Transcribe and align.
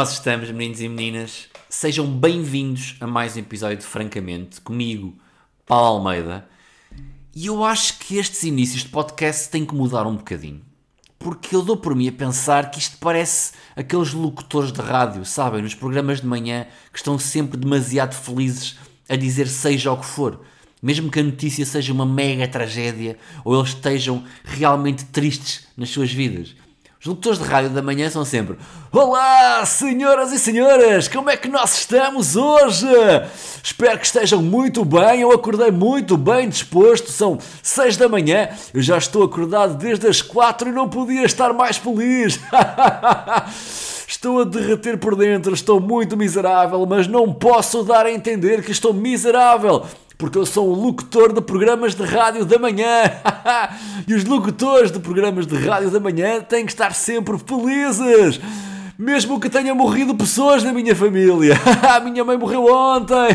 nós 0.00 0.12
estamos, 0.12 0.50
meninos 0.50 0.80
e 0.80 0.88
meninas? 0.88 1.48
Sejam 1.68 2.06
bem-vindos 2.06 2.96
a 3.00 3.06
mais 3.06 3.36
um 3.36 3.40
episódio 3.40 3.76
de 3.76 3.84
Francamente, 3.84 4.58
comigo, 4.58 5.14
Paulo 5.66 5.98
Almeida. 5.98 6.48
E 7.36 7.44
eu 7.44 7.62
acho 7.62 7.98
que 7.98 8.16
estes 8.16 8.42
inícios 8.44 8.84
de 8.84 8.88
podcast 8.88 9.50
têm 9.50 9.66
que 9.66 9.74
mudar 9.74 10.06
um 10.06 10.16
bocadinho. 10.16 10.62
Porque 11.18 11.54
eu 11.54 11.60
dou 11.60 11.76
por 11.76 11.94
mim 11.94 12.08
a 12.08 12.12
pensar 12.12 12.70
que 12.70 12.78
isto 12.78 12.96
parece 12.96 13.52
aqueles 13.76 14.14
locutores 14.14 14.72
de 14.72 14.80
rádio, 14.80 15.22
sabem, 15.26 15.60
nos 15.60 15.74
programas 15.74 16.22
de 16.22 16.26
manhã, 16.26 16.66
que 16.90 16.98
estão 16.98 17.18
sempre 17.18 17.58
demasiado 17.58 18.14
felizes 18.14 18.78
a 19.06 19.16
dizer 19.16 19.48
seja 19.48 19.92
o 19.92 19.98
que 19.98 20.06
for. 20.06 20.40
Mesmo 20.82 21.10
que 21.10 21.20
a 21.20 21.22
notícia 21.22 21.66
seja 21.66 21.92
uma 21.92 22.06
mega 22.06 22.48
tragédia 22.48 23.18
ou 23.44 23.54
eles 23.54 23.74
estejam 23.74 24.24
realmente 24.44 25.04
tristes 25.04 25.66
nas 25.76 25.90
suas 25.90 26.10
vidas. 26.10 26.54
Os 27.00 27.06
locutores 27.06 27.38
de 27.38 27.46
rádio 27.46 27.70
da 27.70 27.80
manhã 27.80 28.10
são 28.10 28.26
sempre 28.26 28.58
Olá, 28.92 29.64
senhoras 29.64 30.32
e 30.32 30.38
senhores, 30.38 31.08
como 31.08 31.30
é 31.30 31.36
que 31.36 31.48
nós 31.48 31.78
estamos 31.78 32.36
hoje? 32.36 32.84
Espero 33.62 33.98
que 33.98 34.04
estejam 34.04 34.42
muito 34.42 34.84
bem, 34.84 35.22
eu 35.22 35.32
acordei 35.32 35.70
muito 35.70 36.18
bem 36.18 36.46
disposto, 36.46 37.10
são 37.10 37.38
6 37.62 37.96
da 37.96 38.06
manhã, 38.06 38.50
eu 38.74 38.82
já 38.82 38.98
estou 38.98 39.22
acordado 39.22 39.78
desde 39.78 40.08
as 40.08 40.20
4 40.20 40.68
e 40.68 40.72
não 40.72 40.90
podia 40.90 41.24
estar 41.24 41.54
mais 41.54 41.78
feliz. 41.78 42.38
Estou 44.06 44.40
a 44.40 44.44
derreter 44.44 44.98
por 44.98 45.14
dentro, 45.14 45.54
estou 45.54 45.80
muito 45.80 46.16
miserável, 46.16 46.84
mas 46.84 47.06
não 47.06 47.32
posso 47.32 47.84
dar 47.84 48.04
a 48.04 48.12
entender 48.12 48.62
que 48.62 48.72
estou 48.72 48.92
miserável 48.92 49.86
porque 50.20 50.36
eu 50.36 50.44
sou 50.44 50.70
um 50.70 50.78
locutor 50.78 51.32
de 51.32 51.40
programas 51.40 51.94
de 51.94 52.04
rádio 52.04 52.44
da 52.44 52.58
manhã. 52.58 53.10
e 54.06 54.12
os 54.12 54.22
locutores 54.24 54.92
de 54.92 55.00
programas 55.00 55.46
de 55.46 55.56
rádio 55.56 55.90
da 55.90 55.98
manhã 55.98 56.42
têm 56.42 56.66
que 56.66 56.70
estar 56.70 56.94
sempre 56.94 57.38
felizes. 57.38 58.38
Mesmo 58.98 59.40
que 59.40 59.48
tenham 59.48 59.74
morrido 59.74 60.14
pessoas 60.14 60.62
na 60.62 60.74
minha 60.74 60.94
família. 60.94 61.54
A 61.90 62.00
minha 62.00 62.22
mãe 62.22 62.36
morreu 62.36 62.66
ontem. 62.70 63.34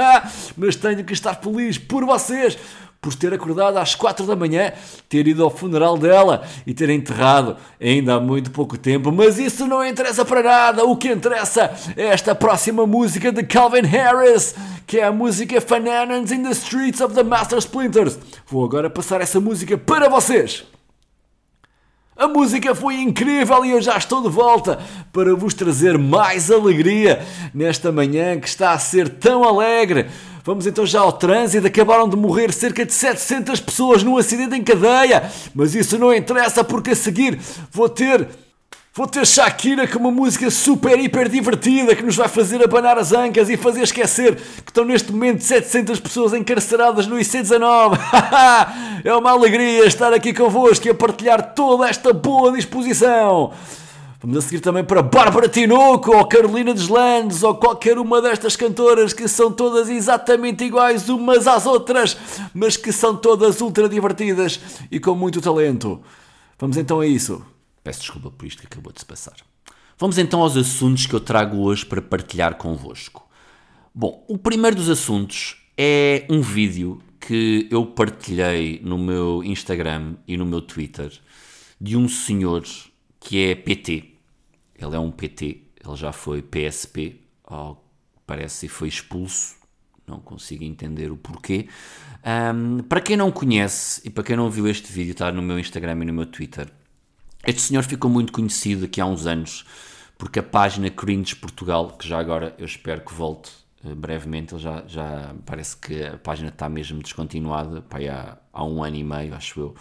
Mas 0.56 0.74
tenho 0.74 1.04
que 1.04 1.12
estar 1.12 1.34
feliz 1.34 1.76
por 1.76 2.02
vocês 2.06 2.56
por 3.02 3.16
ter 3.16 3.34
acordado 3.34 3.78
às 3.78 3.96
quatro 3.96 4.24
da 4.24 4.36
manhã, 4.36 4.72
ter 5.08 5.26
ido 5.26 5.42
ao 5.42 5.50
funeral 5.50 5.98
dela 5.98 6.44
e 6.64 6.72
ter 6.72 6.88
enterrado 6.88 7.56
ainda 7.80 8.14
há 8.14 8.20
muito 8.20 8.52
pouco 8.52 8.78
tempo. 8.78 9.10
Mas 9.10 9.40
isso 9.40 9.66
não 9.66 9.84
interessa 9.84 10.24
para 10.24 10.40
nada. 10.40 10.84
O 10.84 10.96
que 10.96 11.10
interessa 11.10 11.72
é 11.96 12.06
esta 12.06 12.32
próxima 12.32 12.86
música 12.86 13.32
de 13.32 13.42
Calvin 13.42 13.82
Harris, 13.82 14.54
que 14.86 15.00
é 15.00 15.04
a 15.04 15.10
música 15.10 15.60
Fananans 15.60 16.30
in 16.30 16.44
the 16.44 16.52
Streets 16.52 17.00
of 17.00 17.12
the 17.12 17.24
Master 17.24 17.58
Splinters. 17.58 18.16
Vou 18.46 18.64
agora 18.64 18.88
passar 18.88 19.20
essa 19.20 19.40
música 19.40 19.76
para 19.76 20.08
vocês. 20.08 20.64
A 22.14 22.28
música 22.28 22.72
foi 22.72 23.00
incrível 23.00 23.64
e 23.64 23.72
eu 23.72 23.82
já 23.82 23.96
estou 23.96 24.22
de 24.22 24.28
volta 24.28 24.78
para 25.12 25.34
vos 25.34 25.54
trazer 25.54 25.98
mais 25.98 26.52
alegria 26.52 27.20
nesta 27.52 27.90
manhã 27.90 28.38
que 28.38 28.46
está 28.46 28.70
a 28.70 28.78
ser 28.78 29.08
tão 29.08 29.42
alegre. 29.42 30.06
Vamos 30.44 30.66
então 30.66 30.84
já 30.84 31.00
ao 31.00 31.12
trânsito. 31.12 31.66
Acabaram 31.66 32.08
de 32.08 32.16
morrer 32.16 32.52
cerca 32.52 32.84
de 32.84 32.92
700 32.92 33.60
pessoas 33.60 34.02
num 34.02 34.16
acidente 34.16 34.56
em 34.56 34.62
cadeia. 34.62 35.30
Mas 35.54 35.74
isso 35.74 35.98
não 35.98 36.12
interessa 36.12 36.64
porque 36.64 36.90
a 36.90 36.96
seguir 36.96 37.38
vou 37.70 37.88
ter. 37.88 38.28
Vou 38.94 39.06
ter 39.06 39.26
Shakira 39.26 39.88
com 39.88 39.98
uma 39.98 40.10
música 40.10 40.50
super, 40.50 41.00
hiper 41.00 41.26
divertida 41.26 41.96
que 41.96 42.02
nos 42.02 42.14
vai 42.14 42.28
fazer 42.28 42.62
abanar 42.62 42.98
as 42.98 43.10
ancas 43.10 43.48
e 43.48 43.56
fazer 43.56 43.80
esquecer 43.84 44.36
que 44.36 44.70
estão 44.70 44.84
neste 44.84 45.10
momento 45.10 45.42
700 45.42 45.98
pessoas 45.98 46.34
encarceradas 46.34 47.06
no 47.06 47.16
IC19. 47.16 47.98
é 49.02 49.14
uma 49.14 49.30
alegria 49.30 49.86
estar 49.86 50.12
aqui 50.12 50.34
convosco 50.34 50.86
e 50.86 50.90
a 50.90 50.94
partilhar 50.94 51.54
toda 51.54 51.88
esta 51.88 52.12
boa 52.12 52.52
disposição. 52.52 53.54
Vamos 54.22 54.38
a 54.38 54.40
seguir 54.40 54.60
também 54.60 54.84
para 54.84 55.02
Bárbara 55.02 55.48
Tinoco 55.48 56.16
ou 56.16 56.24
Carolina 56.28 56.72
Deslandes 56.72 57.42
ou 57.42 57.56
qualquer 57.56 57.98
uma 57.98 58.22
destas 58.22 58.54
cantoras 58.54 59.12
que 59.12 59.26
são 59.26 59.50
todas 59.50 59.88
exatamente 59.88 60.62
iguais 60.62 61.08
umas 61.08 61.48
às 61.48 61.66
outras, 61.66 62.16
mas 62.54 62.76
que 62.76 62.92
são 62.92 63.16
todas 63.16 63.60
ultra 63.60 63.88
divertidas 63.88 64.60
e 64.92 65.00
com 65.00 65.16
muito 65.16 65.40
talento. 65.40 66.00
Vamos 66.56 66.76
então 66.76 67.00
a 67.00 67.06
isso. 67.06 67.44
Peço 67.82 67.98
desculpa 67.98 68.30
por 68.30 68.46
isto 68.46 68.60
que 68.60 68.66
acabou 68.68 68.92
de 68.92 69.00
se 69.00 69.04
passar. 69.06 69.34
Vamos 69.98 70.16
então 70.18 70.40
aos 70.40 70.56
assuntos 70.56 71.04
que 71.04 71.14
eu 71.14 71.20
trago 71.20 71.56
hoje 71.56 71.84
para 71.84 72.00
partilhar 72.00 72.54
convosco. 72.54 73.28
Bom, 73.92 74.24
o 74.28 74.38
primeiro 74.38 74.76
dos 74.76 74.88
assuntos 74.88 75.56
é 75.76 76.26
um 76.30 76.40
vídeo 76.40 77.02
que 77.18 77.66
eu 77.72 77.84
partilhei 77.84 78.80
no 78.84 78.96
meu 78.96 79.42
Instagram 79.42 80.14
e 80.28 80.36
no 80.36 80.46
meu 80.46 80.60
Twitter 80.60 81.12
de 81.80 81.96
um 81.96 82.08
senhor 82.08 82.62
que 83.18 83.44
é 83.44 83.54
PT, 83.54 84.11
ele 84.82 84.96
é 84.96 84.98
um 84.98 85.10
PT, 85.10 85.62
ele 85.84 85.96
já 85.96 86.12
foi 86.12 86.42
PSP, 86.42 87.20
parece 88.26 88.66
que 88.66 88.72
foi 88.72 88.88
expulso, 88.88 89.56
não 90.06 90.20
consigo 90.20 90.64
entender 90.64 91.10
o 91.10 91.16
porquê. 91.16 91.68
Um, 92.54 92.82
para 92.82 93.00
quem 93.00 93.16
não 93.16 93.30
conhece 93.30 94.00
e 94.04 94.10
para 94.10 94.24
quem 94.24 94.36
não 94.36 94.50
viu 94.50 94.66
este 94.68 94.92
vídeo, 94.92 95.12
está 95.12 95.30
no 95.30 95.42
meu 95.42 95.58
Instagram 95.58 96.02
e 96.02 96.04
no 96.06 96.12
meu 96.12 96.26
Twitter. 96.26 96.68
Este 97.46 97.60
senhor 97.60 97.82
ficou 97.82 98.10
muito 98.10 98.32
conhecido 98.32 98.84
aqui 98.84 99.00
há 99.00 99.06
uns 99.06 99.26
anos 99.26 99.64
porque 100.16 100.38
a 100.38 100.42
página 100.42 100.88
Cringe 100.88 101.34
Portugal, 101.34 101.96
que 101.98 102.06
já 102.06 102.18
agora 102.18 102.54
eu 102.56 102.64
espero 102.64 103.00
que 103.00 103.12
volte 103.12 103.50
brevemente, 103.96 104.54
ele 104.54 104.62
já, 104.62 104.84
já 104.86 105.34
parece 105.44 105.76
que 105.76 106.04
a 106.04 106.16
página 106.16 106.48
está 106.48 106.68
mesmo 106.68 107.02
descontinuada 107.02 107.82
pá, 107.82 107.98
há, 107.98 108.38
há 108.52 108.64
um 108.64 108.82
ano 108.82 108.96
e 108.96 109.04
meio, 109.04 109.34
acho 109.34 109.60
eu. 109.60 109.74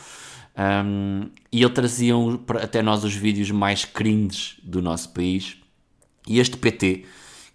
Um, 0.85 1.29
e 1.51 1.61
ele 1.61 1.73
trazia 1.73 2.13
até 2.61 2.81
nós 2.81 3.03
os 3.03 3.13
vídeos 3.13 3.51
mais 3.51 3.85
cringes 3.85 4.57
do 4.63 4.81
nosso 4.81 5.09
país. 5.13 5.57
E 6.27 6.39
este 6.39 6.57
PT, 6.57 7.05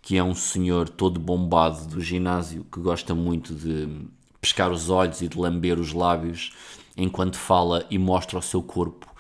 que 0.01 0.17
é 0.17 0.23
um 0.23 0.35
senhor 0.35 0.89
todo 0.89 1.19
bombado 1.19 1.87
do 1.87 2.01
ginásio, 2.01 2.65
que 2.71 2.81
gosta 2.81 3.15
muito 3.15 3.55
de 3.55 4.07
pescar 4.41 4.71
os 4.71 4.89
olhos 4.89 5.21
e 5.23 5.29
de 5.29 5.39
lamber 5.39 5.79
os 5.79 5.93
lábios 5.93 6.53
enquanto 6.97 7.37
fala 7.37 7.85
e 7.91 7.99
mostra 7.99 8.39
o 8.39 8.43
seu 8.43 8.63
corpo 8.63 9.13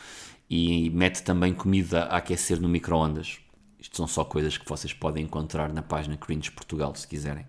e 0.48 0.88
mete 0.90 1.22
também 1.22 1.52
comida 1.52 2.04
a 2.04 2.18
aquecer 2.18 2.60
no 2.60 2.68
micro-ondas. 2.68 3.38
Isto 3.86 3.98
são 3.98 4.08
só 4.08 4.24
coisas 4.24 4.58
que 4.58 4.68
vocês 4.68 4.92
podem 4.92 5.22
encontrar 5.22 5.72
na 5.72 5.80
página 5.80 6.16
Cringe 6.16 6.50
Portugal, 6.50 6.92
se 6.96 7.06
quiserem. 7.06 7.46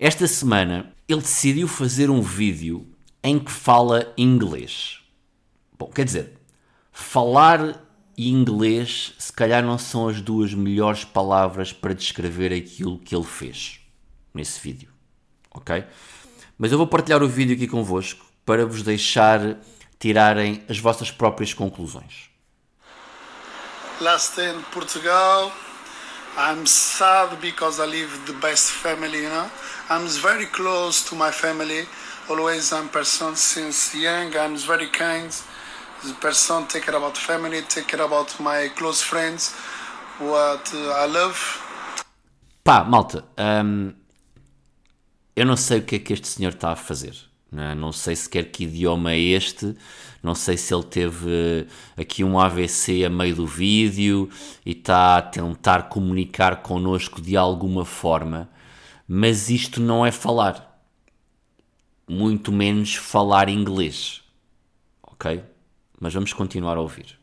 Esta 0.00 0.26
semana 0.26 0.94
ele 1.06 1.20
decidiu 1.20 1.68
fazer 1.68 2.08
um 2.08 2.22
vídeo 2.22 2.86
em 3.22 3.38
que 3.38 3.52
fala 3.52 4.10
inglês. 4.16 5.00
Bom, 5.78 5.90
quer 5.90 6.06
dizer, 6.06 6.40
falar 6.90 7.84
e 8.16 8.30
inglês 8.30 9.12
se 9.18 9.30
calhar 9.30 9.62
não 9.62 9.76
são 9.76 10.08
as 10.08 10.22
duas 10.22 10.54
melhores 10.54 11.04
palavras 11.04 11.70
para 11.70 11.94
descrever 11.94 12.50
aquilo 12.50 12.98
que 12.98 13.14
ele 13.14 13.26
fez 13.26 13.78
nesse 14.32 14.58
vídeo, 14.60 14.88
ok? 15.50 15.84
Mas 16.56 16.72
eu 16.72 16.78
vou 16.78 16.86
partilhar 16.86 17.22
o 17.22 17.28
vídeo 17.28 17.54
aqui 17.54 17.66
convosco 17.66 18.24
para 18.42 18.64
vos 18.64 18.82
deixar 18.82 19.58
tirarem 19.98 20.62
as 20.66 20.78
vossas 20.78 21.10
próprias 21.10 21.52
conclusões. 21.52 22.27
Last 24.00 24.36
day 24.36 24.48
in 24.50 24.62
Portugal, 24.70 25.50
I'm 26.36 26.66
sad 26.66 27.40
because 27.40 27.80
I 27.80 27.86
live 27.86 28.10
the 28.26 28.34
best 28.34 28.70
family, 28.70 29.22
you 29.22 29.28
know. 29.28 29.50
I'm 29.90 30.06
very 30.06 30.46
close 30.46 31.08
to 31.08 31.16
my 31.16 31.30
family. 31.30 31.86
Always 32.30 32.72
I'm 32.72 32.88
person 32.88 33.34
since 33.36 33.94
young. 33.94 34.36
I'm 34.36 34.56
very 34.56 34.88
kind. 34.88 35.32
the 36.04 36.14
person 36.14 36.66
take 36.66 36.84
care 36.84 36.96
about 36.96 37.16
family, 37.16 37.62
take 37.62 37.88
care 37.88 38.02
about 38.02 38.38
my 38.40 38.68
close 38.76 39.02
friends, 39.02 39.52
what 40.18 40.72
I 40.74 41.06
love. 41.06 41.38
Pá, 42.62 42.84
malta, 42.84 43.24
hum, 43.36 43.94
eu 45.34 45.46
não 45.46 45.56
sei 45.56 45.78
o 45.78 45.82
que 45.82 45.96
é 45.96 45.98
que 45.98 46.12
este 46.12 46.28
senhor 46.28 46.52
está 46.52 46.72
a 46.72 46.76
fazer. 46.76 47.27
Não, 47.50 47.62
é? 47.62 47.74
não 47.74 47.92
sei 47.92 48.14
sequer 48.14 48.50
que 48.50 48.64
idioma 48.64 49.12
é 49.12 49.18
este, 49.18 49.74
não 50.22 50.34
sei 50.34 50.56
se 50.56 50.74
ele 50.74 50.84
teve 50.84 51.66
aqui 51.96 52.22
um 52.22 52.38
AVC 52.38 53.04
a 53.04 53.10
meio 53.10 53.36
do 53.36 53.46
vídeo 53.46 54.28
e 54.66 54.72
está 54.72 55.16
a 55.16 55.22
tentar 55.22 55.88
comunicar 55.88 56.56
connosco 56.62 57.22
de 57.22 57.36
alguma 57.36 57.84
forma, 57.84 58.50
mas 59.06 59.48
isto 59.48 59.80
não 59.80 60.04
é 60.04 60.12
falar, 60.12 60.78
muito 62.06 62.52
menos 62.52 62.94
falar 62.94 63.48
inglês, 63.48 64.20
ok? 65.02 65.42
mas 66.00 66.14
vamos 66.14 66.32
continuar 66.32 66.76
a 66.76 66.80
ouvir. 66.80 67.18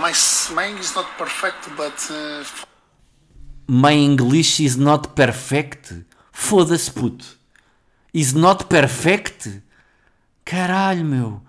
My, 0.00 0.12
my 0.54 0.66
English 0.68 0.84
is 0.88 0.94
not 0.94 1.10
perfect, 1.16 1.70
but. 1.76 2.10
Uh... 2.10 2.44
My 3.68 3.92
English 3.92 4.62
is 4.62 4.76
not 4.76 5.08
perfect? 5.08 6.04
Foda-se, 6.32 6.90
puto. 6.90 7.38
Is 8.16 8.32
not 8.32 8.64
perfect? 8.64 9.62
Caralho, 10.42 11.04
meu. 11.04 11.42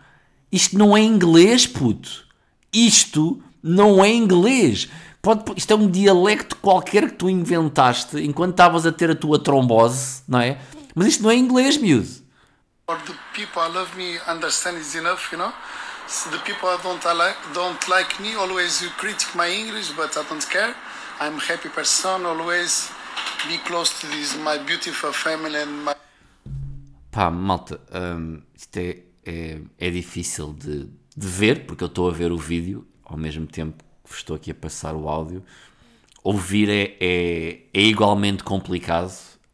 Isto 0.52 0.78
não 0.78 0.98
é 0.98 1.00
inglês, 1.00 1.66
puto. 1.66 2.28
Isto 2.74 3.42
não 3.64 4.04
é 4.04 4.10
inglês. 4.10 4.90
Pode, 5.22 5.46
isto 5.56 5.72
é 5.72 5.78
um 5.78 5.90
dialecto 5.90 6.58
qualquer 6.58 7.08
que 7.08 7.16
tu 7.16 7.30
inventaste 7.30 8.18
enquanto 8.18 8.52
estavas 8.52 8.86
a 8.86 8.92
ter 8.92 9.10
a 9.10 9.16
tua 9.16 9.40
trombose, 9.40 10.24
não 10.28 10.42
é? 10.42 10.60
Mas 10.94 11.08
isto 11.08 11.24
não 11.24 11.32
é 11.32 11.36
inglês, 11.36 11.78
miúdo. 11.78 12.10
For 12.86 12.98
the 12.98 13.14
people 13.34 13.62
I 13.62 13.70
love 13.74 13.96
me 13.96 14.20
understand 14.30 14.78
is 14.78 14.94
enough, 14.94 15.32
you 15.32 15.38
know? 15.38 15.54
So 16.10 16.30
the 16.32 16.40
people 16.40 16.68
don't 16.84 17.02
like 17.06 17.38
don't 17.54 17.90
like 17.90 18.22
me 18.22 18.36
always 18.36 18.82
you 18.82 18.90
critic 18.98 19.34
my 19.36 19.50
English, 19.50 19.94
but 19.96 20.18
I 20.18 20.24
don't 20.28 20.46
care. 20.50 20.76
I'm 21.22 21.40
happy 21.40 21.70
person. 21.70 22.26
Always 22.26 22.92
be 23.48 23.58
close 23.60 24.02
to 24.02 24.08
this 24.08 24.36
my 24.36 24.58
beautiful 24.58 25.14
family 25.14 25.62
and 25.62 25.86
my. 25.86 25.96
Pá, 27.18 27.32
malta, 27.32 27.82
hum, 27.92 28.44
isto 28.54 28.78
é, 28.78 29.00
é, 29.26 29.60
é 29.80 29.90
difícil 29.90 30.54
de, 30.54 30.84
de 30.84 31.28
ver, 31.28 31.66
porque 31.66 31.84
eu 31.84 31.88
estou 31.88 32.08
a 32.08 32.14
ver 32.14 32.32
o 32.32 32.38
vídeo 32.38 32.88
ao 33.04 33.18
mesmo 33.18 33.48
tempo 33.48 33.84
que 34.08 34.14
estou 34.14 34.36
aqui 34.36 34.52
a 34.52 34.54
passar 34.54 34.94
o 34.94 35.10
áudio. 35.10 35.44
Ouvir 36.24 36.70
é, 36.70 36.96
é, 37.02 37.64
é 37.74 37.82
igualmente 37.82 38.44
complicado, 38.44 39.12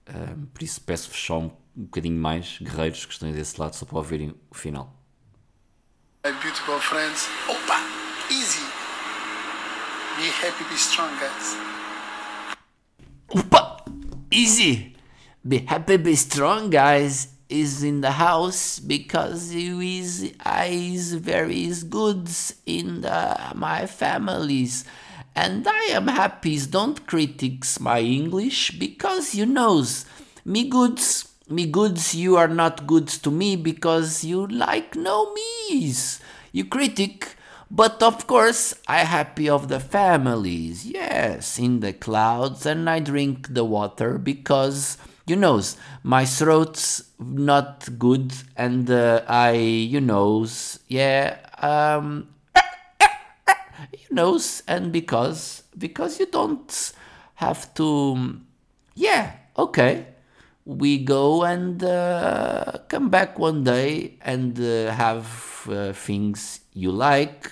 hum, 0.09 0.45
por 0.53 0.61
isso 0.61 0.81
peço-vos 0.81 1.17
só 1.17 1.39
um, 1.39 1.51
um 1.73 1.83
bocadinho 1.83 2.19
mais, 2.19 2.59
guerreiros 2.61 3.05
que 3.05 3.13
estão 3.13 3.31
desse 3.31 3.57
lado, 3.57 3.77
só 3.77 3.85
para 3.85 3.97
ouvirem 3.97 4.35
o 4.51 4.53
final. 4.53 4.93
my 6.25 6.33
beautiful 6.41 6.81
friends. 6.81 7.29
Opa! 7.47 7.79
Easy. 8.29 8.59
Be 10.17 10.27
happy, 10.45 10.65
be 10.65 10.75
strong, 10.75 11.17
guys. 11.17 11.57
Opa! 13.29 13.85
Easy! 14.29 14.97
Be 15.47 15.65
happy, 15.65 15.95
be 15.95 16.11
strong, 16.11 16.69
guys. 16.69 17.32
Is 17.49 17.83
in 17.83 18.01
the 18.01 18.11
house 18.11 18.79
because 18.79 19.51
he 19.51 19.99
is, 19.99 20.33
I 20.43 20.65
is 20.67 21.13
very 21.13 21.71
good 21.87 22.27
in 22.65 23.01
the, 23.01 23.37
my 23.53 23.85
families. 23.85 24.85
And 25.35 25.67
I 25.67 25.89
am 25.91 26.07
happy. 26.07 26.57
Don't 26.59 27.05
critics 27.05 27.79
my 27.79 27.99
English 27.99 28.71
because 28.79 29.35
you 29.35 29.45
knows 29.45 30.05
me 30.45 30.67
goods. 30.67 31.29
Me 31.49 31.65
goods, 31.65 32.15
you 32.15 32.37
are 32.37 32.47
not 32.47 32.87
good 32.87 33.07
to 33.07 33.29
me 33.29 33.55
because 33.55 34.23
you 34.23 34.47
like 34.47 34.95
no 34.95 35.33
me's. 35.33 36.21
You 36.51 36.65
critic, 36.65 37.35
but 37.69 38.01
of 38.01 38.27
course 38.27 38.73
I 38.87 38.99
happy 38.99 39.49
of 39.49 39.67
the 39.67 39.79
families. 39.79 40.85
Yes, 40.85 41.59
in 41.59 41.81
the 41.81 41.93
clouds, 41.93 42.65
and 42.65 42.89
I 42.89 42.99
drink 42.99 43.53
the 43.53 43.65
water 43.65 44.17
because 44.17 44.97
you 45.25 45.35
knows 45.35 45.77
my 46.03 46.25
throat's 46.25 47.03
not 47.19 47.87
good, 47.97 48.33
and 48.55 48.89
uh, 48.89 49.21
I 49.27 49.51
you 49.53 50.01
knows 50.01 50.79
yeah 50.87 51.37
um 51.59 52.27
you 53.93 54.07
knows, 54.11 54.63
and 54.67 54.91
because 54.91 55.63
because 55.77 56.19
you 56.19 56.25
don't 56.27 56.91
have 57.35 57.73
to 57.75 58.39
yeah 58.95 59.33
okay 59.57 60.07
we 60.65 60.97
go 60.97 61.43
and 61.43 61.83
uh, 61.83 62.79
come 62.87 63.09
back 63.09 63.37
one 63.37 63.63
day 63.63 64.15
and 64.21 64.59
uh, 64.59 64.91
have 64.91 65.67
uh, 65.69 65.91
things 65.91 66.61
you 66.73 66.91
like 66.91 67.51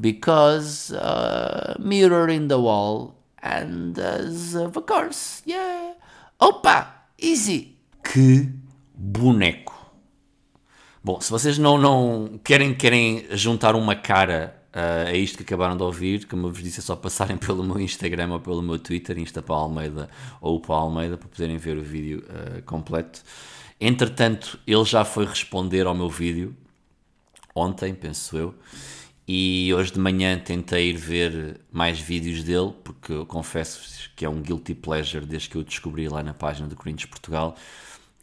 because 0.00 0.92
uh, 0.92 1.76
mirror 1.78 2.28
in 2.28 2.48
the 2.48 2.58
wall 2.58 3.14
and 3.42 3.98
of 3.98 4.86
course 4.86 5.42
yeah. 5.44 5.92
Opa 6.40 6.97
easy 7.20 7.76
que 8.02 8.48
boneco 8.94 9.92
bom 11.02 11.20
se 11.20 11.30
vocês 11.30 11.58
não 11.58 11.76
não 11.78 12.40
querem 12.42 12.74
querem 12.74 13.26
juntar 13.30 13.74
uma 13.74 13.94
cara 13.94 14.58
uh, 14.74 15.08
a 15.08 15.12
isto 15.12 15.38
que 15.38 15.42
acabaram 15.42 15.76
de 15.76 15.82
ouvir, 15.82 16.26
como 16.26 16.46
eu 16.46 16.52
vos 16.52 16.62
disse, 16.62 16.80
é 16.80 16.82
só 16.82 16.96
passarem 16.96 17.36
pelo 17.38 17.64
meu 17.64 17.80
Instagram 17.80 18.32
ou 18.32 18.40
pelo 18.40 18.62
meu 18.62 18.78
Twitter, 18.78 19.18
Insta 19.18 19.42
para 19.42 19.56
Almeida 19.56 20.08
ou 20.40 20.60
para 20.60 20.76
Almeida, 20.76 21.16
para 21.16 21.28
poderem 21.28 21.56
ver 21.56 21.76
o 21.76 21.82
vídeo 21.82 22.24
uh, 22.28 22.62
completo. 22.62 23.22
Entretanto, 23.80 24.58
ele 24.66 24.84
já 24.84 25.04
foi 25.04 25.24
responder 25.24 25.86
ao 25.86 25.94
meu 25.94 26.08
vídeo, 26.08 26.54
ontem, 27.54 27.94
penso 27.94 28.36
eu, 28.36 28.54
e 29.28 29.72
hoje 29.74 29.92
de 29.92 30.00
manhã 30.00 30.38
tentei 30.38 30.88
ir 30.88 30.96
ver 30.96 31.60
mais 31.70 32.00
vídeos 32.00 32.42
dele, 32.42 32.72
porque 32.82 33.12
eu 33.12 33.26
confesso 33.26 34.10
que 34.16 34.24
é 34.24 34.28
um 34.28 34.40
guilty 34.40 34.74
pleasure 34.74 35.26
desde 35.26 35.50
que 35.50 35.56
eu 35.56 35.62
descobri 35.62 36.08
lá 36.08 36.22
na 36.22 36.32
página 36.32 36.66
do 36.66 36.74
Corinthians 36.74 37.10
Portugal, 37.10 37.54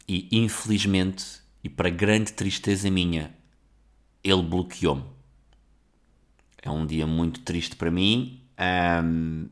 e 0.08 0.28
infelizmente, 0.32 1.24
e 1.62 1.68
para 1.68 1.88
grande 1.88 2.32
tristeza 2.32 2.90
minha, 2.90 3.32
ele 4.24 4.42
bloqueou-me 4.42 5.16
é 6.66 6.70
um 6.70 6.84
dia 6.84 7.06
muito 7.06 7.40
triste 7.40 7.76
para 7.76 7.90
mim. 7.90 8.40
Um, 9.04 9.48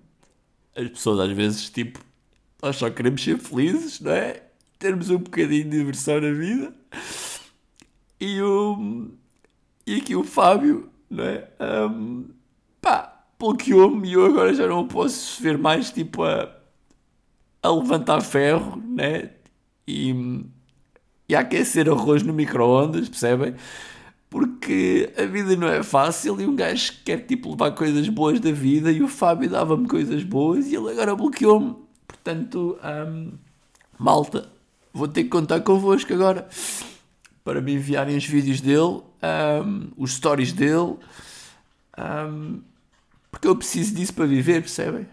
as 0.75 0.89
pessoas 0.89 1.21
às 1.21 1.37
vezes, 1.37 1.71
tipo, 1.71 2.01
nós 2.61 2.77
só 2.77 2.91
queremos 2.91 3.23
ser 3.23 3.39
felizes, 3.39 4.01
não 4.01 4.11
é? 4.11 4.43
Termos 4.79 5.11
um 5.11 5.19
bocadinho 5.19 5.65
de 5.65 5.71
diversão 5.79 6.21
na 6.21 6.33
vida. 6.33 6.75
E 8.21 8.41
o. 8.43 9.11
E 9.87 9.97
aqui 9.97 10.17
o 10.17 10.25
Fábio, 10.25 10.91
não 11.15 11.25
é? 11.25 11.49
Um, 11.61 12.27
pá, 12.81 13.25
bloqueou-me 13.39 14.09
e 14.09 14.13
eu 14.15 14.27
agora 14.27 14.53
já 14.55 14.67
não 14.67 14.87
posso 14.87 15.43
ver 15.43 15.57
mais, 15.59 15.91
tipo, 15.91 16.23
a, 16.23 16.51
a 17.63 17.69
levantar 17.71 18.21
ferro, 18.21 18.77
né? 18.77 19.31
E, 19.87 20.45
e 21.29 21.35
a 21.35 21.41
aquecer 21.41 21.89
arroz 21.89 22.23
no 22.23 22.33
micro-ondas, 22.33 23.09
percebem? 23.09 23.55
porque 24.35 25.13
a 25.17 25.27
vida 25.27 25.55
não 25.55 25.69
é 25.69 25.81
fácil 25.81 26.41
e 26.41 26.45
um 26.45 26.57
gajo 26.57 26.93
quer 27.05 27.19
tipo 27.19 27.53
levar 27.53 27.71
coisas 27.71 28.09
boas 28.09 28.41
da 28.41 28.51
vida 28.51 28.91
e 28.91 29.01
o 29.01 29.07
Fábio 29.07 29.49
dava-me 29.49 29.87
coisas 29.87 30.25
boas 30.25 30.67
e 30.67 30.75
ele 30.75 30.91
agora 30.91 31.15
bloqueou-me. 31.15 31.77
Portanto, 32.05 32.77
um, 32.83 33.31
malta, 33.97 34.51
vou 34.93 35.07
ter 35.07 35.23
que 35.23 35.29
contar 35.29 35.61
convosco 35.61 36.13
agora 36.13 36.49
para 37.45 37.61
me 37.61 37.75
enviarem 37.75 38.17
os 38.17 38.25
vídeos 38.25 38.61
dele, 38.63 39.03
um, 39.63 39.91
os 39.99 40.15
stories 40.15 40.53
dele, 40.53 40.97
um, 41.99 42.63
porque 43.31 43.47
eu 43.47 43.55
preciso 43.55 43.95
disso 43.95 44.15
para 44.15 44.25
viver, 44.25 44.63
percebem? 44.63 45.07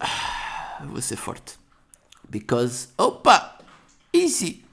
Ah, 0.00 0.82
vou 0.86 1.02
ser 1.02 1.16
forte. 1.16 1.58
Because, 2.26 2.88
opa, 2.96 3.58
easy. 4.14 4.64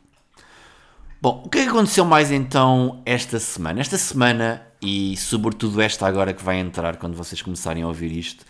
Bom, 1.21 1.43
o 1.45 1.49
que 1.49 1.57
é 1.57 1.63
que 1.63 1.69
aconteceu 1.69 2.05
mais 2.05 2.31
então 2.31 3.01
esta 3.05 3.39
semana? 3.39 3.81
Esta 3.81 3.97
semana, 3.97 4.65
e 4.81 5.17
sobretudo 5.17 5.81
esta 5.81 6.07
agora 6.07 6.33
que 6.33 6.43
vai 6.43 6.59
entrar 6.59 6.95
quando 6.95 7.17
vocês 7.17 7.41
começarem 7.41 7.83
a 7.83 7.87
ouvir 7.87 8.11
isto, 8.11 8.45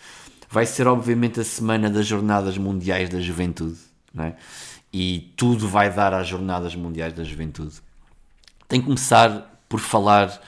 vai 0.48 0.66
ser 0.66 0.86
obviamente 0.86 1.40
a 1.40 1.44
semana 1.44 1.90
das 1.90 2.06
Jornadas 2.06 2.56
Mundiais 2.56 3.08
da 3.08 3.20
Juventude, 3.20 3.78
não 4.14 4.24
é? 4.24 4.36
E 4.92 5.32
tudo 5.36 5.68
vai 5.68 5.92
dar 5.92 6.14
às 6.14 6.26
Jornadas 6.26 6.74
Mundiais 6.74 7.12
da 7.12 7.24
Juventude. 7.24 7.76
Tem 8.66 8.80
que 8.80 8.86
começar 8.86 9.60
por 9.68 9.80
falar, 9.80 10.40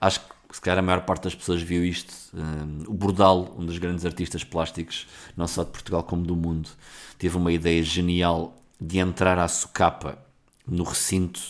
acho 0.00 0.20
que 0.20 0.26
se 0.52 0.60
calhar 0.60 0.78
a 0.78 0.82
maior 0.82 1.02
parte 1.02 1.24
das 1.24 1.34
pessoas 1.34 1.60
viu 1.62 1.84
isto, 1.84 2.14
um, 2.34 2.90
o 2.90 2.94
Bordal, 2.94 3.54
um 3.58 3.66
dos 3.66 3.78
grandes 3.78 4.04
artistas 4.04 4.44
plásticos, 4.44 5.06
não 5.36 5.46
só 5.46 5.64
de 5.64 5.70
Portugal 5.70 6.02
como 6.02 6.22
do 6.22 6.36
mundo, 6.36 6.70
teve 7.18 7.36
uma 7.36 7.52
ideia 7.52 7.82
genial 7.82 8.56
de 8.80 8.98
entrar 8.98 9.38
à 9.38 9.48
socapa 9.48 10.18
no 10.66 10.84
recinto 10.84 11.40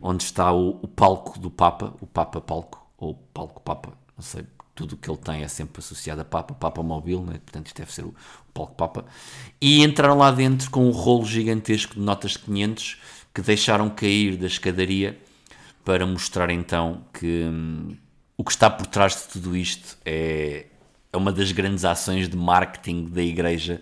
onde 0.00 0.24
está 0.24 0.52
o, 0.52 0.80
o, 0.82 0.88
palco 0.88 1.38
do 1.38 1.50
Papa, 1.50 1.94
o 2.00 2.06
Papa 2.06 2.40
Palco, 2.40 2.84
ou 2.98 3.14
Palco 3.32 3.60
Papa, 3.60 3.92
não 4.16 4.22
sei, 4.22 4.44
tudo 4.82 4.94
o 4.94 4.96
que 4.96 5.10
ele 5.10 5.18
tem 5.18 5.42
é 5.42 5.48
sempre 5.48 5.80
associado 5.80 6.20
a 6.20 6.24
Papa, 6.24 6.54
Papa 6.54 6.82
Móvel, 6.82 7.22
né? 7.22 7.34
portanto 7.34 7.66
isto 7.66 7.76
deve 7.76 7.92
ser 7.92 8.04
o, 8.04 8.08
o 8.08 8.52
Palco 8.52 8.74
Papa, 8.74 9.04
e 9.60 9.82
entraram 9.82 10.18
lá 10.18 10.30
dentro 10.30 10.70
com 10.70 10.86
um 10.86 10.90
rolo 10.90 11.24
gigantesco 11.24 11.94
de 11.94 12.00
notas 12.00 12.32
de 12.32 12.40
500 12.40 13.00
que 13.34 13.40
deixaram 13.40 13.88
cair 13.88 14.36
da 14.36 14.46
escadaria 14.46 15.18
para 15.84 16.06
mostrar 16.06 16.50
então 16.50 17.04
que 17.12 17.44
hum, 17.44 17.96
o 18.36 18.44
que 18.44 18.50
está 18.50 18.68
por 18.68 18.86
trás 18.86 19.14
de 19.14 19.28
tudo 19.32 19.56
isto 19.56 19.96
é, 20.04 20.66
é 21.12 21.16
uma 21.16 21.32
das 21.32 21.52
grandes 21.52 21.84
ações 21.84 22.28
de 22.28 22.36
marketing 22.36 23.06
da 23.06 23.22
Igreja 23.22 23.80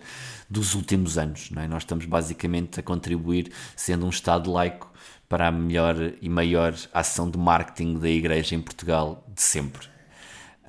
dos 0.49 0.75
últimos 0.75 1.17
anos. 1.17 1.51
Não 1.51 1.63
é? 1.63 1.69
Nós 1.69 1.83
estamos 1.83 2.05
basicamente 2.05 2.81
a 2.81 2.83
contribuir, 2.83 3.53
sendo 3.77 4.07
um 4.07 4.11
Estado 4.11 4.51
laico, 4.51 4.91
para 5.29 5.47
a 5.47 5.53
melhor 5.53 5.97
e 6.21 6.29
maior 6.29 6.75
ação 6.93 7.31
de 7.31 7.39
marketing 7.39 7.99
da 7.99 8.09
Igreja 8.09 8.57
em 8.57 8.61
Portugal 8.61 9.25
de 9.33 9.43
sempre. 9.43 9.90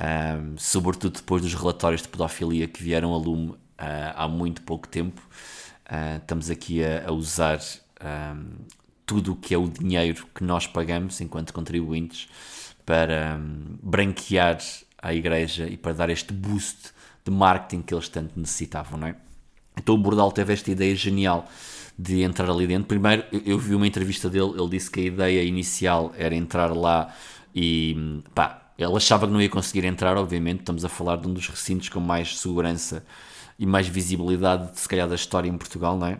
Um, 0.01 0.57
sobretudo 0.57 1.17
depois 1.17 1.43
dos 1.43 1.53
relatórios 1.53 2.01
de 2.01 2.07
pedofilia 2.07 2.67
que 2.67 2.81
vieram 2.81 3.13
a 3.13 3.17
lume 3.17 3.51
uh, 3.51 3.57
há 4.15 4.27
muito 4.27 4.63
pouco 4.63 4.87
tempo. 4.87 5.21
Uh, 5.85 6.17
estamos 6.17 6.49
aqui 6.49 6.83
a, 6.83 7.07
a 7.07 7.11
usar 7.11 7.59
um, 8.03 8.65
tudo 9.05 9.33
o 9.33 9.35
que 9.35 9.53
é 9.53 9.57
o 9.57 9.67
dinheiro 9.67 10.25
que 10.33 10.43
nós 10.43 10.65
pagamos 10.65 11.21
enquanto 11.21 11.53
contribuintes 11.53 12.27
para 12.83 13.37
um, 13.39 13.77
branquear 13.83 14.57
a 14.99 15.13
Igreja 15.13 15.67
e 15.67 15.77
para 15.77 15.93
dar 15.93 16.09
este 16.09 16.33
boost 16.33 16.91
de 17.23 17.31
marketing 17.31 17.83
que 17.83 17.93
eles 17.93 18.09
tanto 18.09 18.39
necessitavam, 18.39 18.99
não 18.99 19.07
é? 19.07 19.15
Então 19.77 19.93
o 19.93 19.97
Bordal 19.97 20.31
teve 20.31 20.53
esta 20.53 20.71
ideia 20.71 20.95
genial 20.95 21.47
de 21.97 22.23
entrar 22.23 22.49
ali 22.49 22.65
dentro. 22.65 22.87
Primeiro, 22.87 23.23
eu 23.31 23.59
vi 23.59 23.75
uma 23.75 23.85
entrevista 23.85 24.29
dele, 24.29 24.53
ele 24.57 24.69
disse 24.69 24.89
que 24.89 25.01
a 25.01 25.03
ideia 25.03 25.43
inicial 25.43 26.11
era 26.17 26.33
entrar 26.33 26.75
lá 26.75 27.13
e 27.53 28.21
pá, 28.33 28.60
ele 28.77 28.95
achava 28.95 29.27
que 29.27 29.33
não 29.33 29.41
ia 29.41 29.49
conseguir 29.49 29.85
entrar, 29.85 30.17
obviamente. 30.17 30.61
Estamos 30.61 30.83
a 30.85 30.89
falar 30.89 31.17
de 31.17 31.27
um 31.27 31.33
dos 31.33 31.47
recintos 31.47 31.89
com 31.89 31.99
mais 31.99 32.37
segurança 32.37 33.05
e 33.57 33.65
mais 33.65 33.87
visibilidade, 33.87 34.79
se 34.79 34.87
calhar, 34.87 35.07
da 35.07 35.15
história 35.15 35.49
em 35.49 35.57
Portugal, 35.57 35.97
não 35.97 36.07
é? 36.07 36.17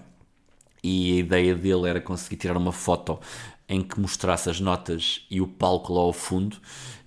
E 0.84 1.14
a 1.14 1.16
ideia 1.20 1.56
dele 1.56 1.88
era 1.88 2.02
conseguir 2.02 2.38
tirar 2.38 2.58
uma 2.58 2.72
foto 2.72 3.20
em 3.68 3.82
que 3.82 4.00
mostrasse 4.00 4.50
as 4.50 4.60
notas 4.60 5.26
e 5.30 5.40
o 5.40 5.48
palco 5.48 5.94
lá 5.94 6.02
ao 6.02 6.12
fundo, 6.12 6.58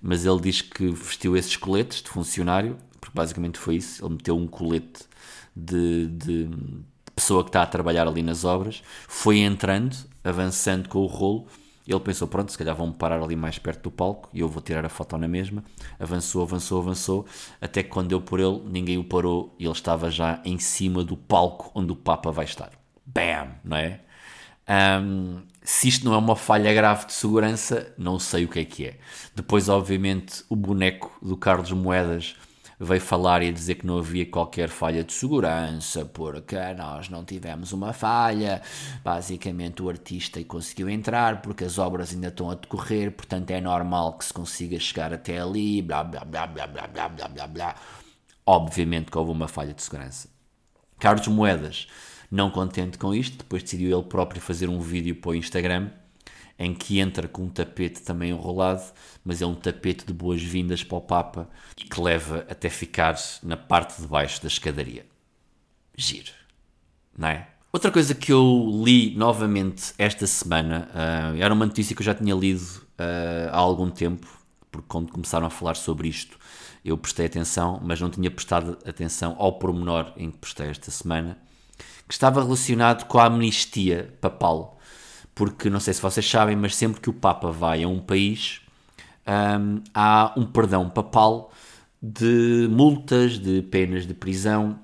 mas 0.01 0.25
ele 0.25 0.39
diz 0.41 0.61
que 0.61 0.89
vestiu 0.89 1.37
esses 1.37 1.55
coletes 1.55 2.01
de 2.01 2.09
funcionário, 2.09 2.77
porque 2.99 3.15
basicamente 3.15 3.59
foi 3.59 3.75
isso, 3.75 4.03
ele 4.03 4.15
meteu 4.15 4.35
um 4.35 4.47
colete 4.47 5.03
de, 5.55 6.07
de 6.07 6.49
pessoa 7.15 7.43
que 7.43 7.49
está 7.49 7.61
a 7.61 7.67
trabalhar 7.67 8.07
ali 8.07 8.23
nas 8.23 8.43
obras, 8.43 8.81
foi 9.07 9.39
entrando, 9.39 9.95
avançando 10.23 10.89
com 10.89 10.99
o 10.99 11.05
rolo, 11.05 11.47
ele 11.91 11.99
pensou, 11.99 12.27
pronto, 12.27 12.51
se 12.51 12.57
calhar 12.57 12.75
vão 12.75 12.91
parar 12.91 13.21
ali 13.21 13.35
mais 13.35 13.59
perto 13.59 13.83
do 13.83 13.91
palco 13.91 14.29
e 14.33 14.39
eu 14.39 14.49
vou 14.49 14.61
tirar 14.61 14.83
a 14.85 14.89
foto 14.89 15.17
na 15.17 15.27
mesma. 15.27 15.63
Avançou, 15.99 16.41
avançou, 16.41 16.81
avançou, 16.81 17.25
até 17.61 17.83
que 17.83 17.89
quando 17.89 18.09
deu 18.09 18.21
por 18.21 18.39
ele, 18.39 18.61
ninguém 18.65 18.97
o 18.97 19.03
parou 19.03 19.55
e 19.59 19.65
ele 19.65 19.71
estava 19.71 20.09
já 20.09 20.41
em 20.43 20.57
cima 20.57 21.03
do 21.03 21.15
palco 21.15 21.71
onde 21.75 21.91
o 21.91 21.95
Papa 21.95 22.31
vai 22.31 22.45
estar. 22.45 22.71
Bam! 23.05 23.49
Não 23.63 23.77
é? 23.77 23.99
Um, 24.67 25.43
se 25.61 25.87
isto 25.87 26.05
não 26.05 26.13
é 26.13 26.17
uma 26.17 26.35
falha 26.35 26.73
grave 26.73 27.05
de 27.05 27.13
segurança, 27.13 27.93
não 27.97 28.17
sei 28.17 28.45
o 28.45 28.47
que 28.47 28.59
é 28.59 28.65
que 28.65 28.85
é. 28.87 28.97
Depois, 29.35 29.69
obviamente, 29.69 30.43
o 30.49 30.55
boneco 30.55 31.15
do 31.21 31.37
Carlos 31.37 31.71
Moedas 31.71 32.35
veio 32.79 33.01
falar 33.01 33.41
e 33.41 33.51
dizer 33.51 33.75
que 33.75 33.85
não 33.85 33.97
havia 33.97 34.25
qualquer 34.25 34.69
falha 34.69 35.03
de 35.03 35.13
segurança, 35.13 36.05
porque 36.05 36.55
nós 36.77 37.09
não 37.09 37.23
tivemos 37.23 37.71
uma 37.71 37.93
falha. 37.93 38.61
Basicamente, 39.03 39.81
o 39.81 39.89
artista 39.89 40.43
conseguiu 40.43 40.89
entrar 40.89 41.41
porque 41.41 41.63
as 41.63 41.77
obras 41.77 42.13
ainda 42.13 42.27
estão 42.27 42.49
a 42.49 42.55
decorrer, 42.55 43.11
portanto, 43.11 43.51
é 43.51 43.61
normal 43.61 44.17
que 44.17 44.25
se 44.25 44.33
consiga 44.33 44.79
chegar 44.79 45.13
até 45.13 45.39
ali. 45.39 45.81
Blá 45.81 46.03
blá 46.03 46.25
blá 46.25 46.47
blá 46.47 46.67
blá 46.67 46.87
blá 46.87 47.09
blá 47.09 47.27
blá 47.27 47.47
blá. 47.47 47.75
Obviamente 48.45 49.09
que 49.11 49.17
houve 49.17 49.31
uma 49.31 49.47
falha 49.47 49.73
de 49.73 49.81
segurança. 49.81 50.29
Carlos 50.99 51.27
Moedas, 51.27 51.87
não 52.31 52.49
contente 52.49 52.97
com 52.97 53.13
isto, 53.13 53.39
depois 53.39 53.63
decidiu 53.63 53.97
ele 53.97 54.07
próprio 54.07 54.41
fazer 54.41 54.69
um 54.69 54.79
vídeo 54.79 55.15
para 55.15 55.31
o 55.31 55.35
Instagram 55.35 55.89
em 56.57 56.73
que 56.73 56.99
entra 56.99 57.27
com 57.27 57.43
um 57.43 57.49
tapete 57.49 58.01
também 58.01 58.31
enrolado, 58.31 58.83
mas 59.23 59.41
é 59.41 59.45
um 59.45 59.55
tapete 59.55 60.05
de 60.05 60.13
boas-vindas 60.13 60.83
para 60.83 60.97
o 60.97 61.01
Papa 61.01 61.49
e 61.77 61.83
que 61.83 62.01
leva 62.01 62.45
até 62.49 62.69
ficar 62.69 63.15
na 63.43 63.57
parte 63.57 64.01
de 64.01 64.07
baixo 64.07 64.41
da 64.41 64.47
escadaria. 64.47 65.05
Giro, 65.97 66.31
não 67.17 67.27
é? 67.27 67.47
Outra 67.71 67.91
coisa 67.91 68.15
que 68.15 68.31
eu 68.31 68.81
li 68.85 69.15
novamente 69.15 69.93
esta 69.97 70.25
semana 70.25 70.89
uh, 70.93 71.41
era 71.41 71.53
uma 71.53 71.65
notícia 71.65 71.93
que 71.95 72.01
eu 72.01 72.05
já 72.05 72.15
tinha 72.15 72.33
lido 72.33 72.61
uh, 72.61 73.49
há 73.51 73.57
algum 73.57 73.89
tempo, 73.89 74.27
porque 74.71 74.87
quando 74.87 75.11
começaram 75.11 75.47
a 75.47 75.49
falar 75.49 75.75
sobre 75.75 76.07
isto 76.07 76.37
eu 76.85 76.95
prestei 76.95 77.25
atenção, 77.25 77.81
mas 77.83 77.99
não 77.99 78.11
tinha 78.11 78.29
prestado 78.29 78.77
atenção 78.85 79.35
ao 79.39 79.53
pormenor 79.53 80.13
em 80.15 80.29
que 80.29 80.37
prestei 80.37 80.67
esta 80.67 80.91
semana, 80.91 81.35
que 82.07 82.13
estava 82.13 82.43
relacionado 82.43 83.07
com 83.07 83.17
a 83.17 83.25
amnistia 83.25 84.15
papal 84.21 84.74
porque 85.35 85.69
não 85.69 85.81
sei 85.81 85.93
se 85.93 86.01
vocês 86.01 86.27
sabem, 86.27 86.55
mas 86.55 86.75
sempre 86.75 87.01
que 87.01 87.09
o 87.09 87.13
Papa 87.13 87.51
vai 87.51 87.83
a 87.83 87.87
um 87.87 87.99
país, 87.99 88.61
um, 89.27 89.81
há 89.93 90.33
um 90.37 90.45
perdão 90.45 90.89
papal 90.89 91.51
de 92.01 92.67
multas, 92.71 93.37
de 93.37 93.61
penas 93.63 94.07
de 94.07 94.13
prisão, 94.13 94.79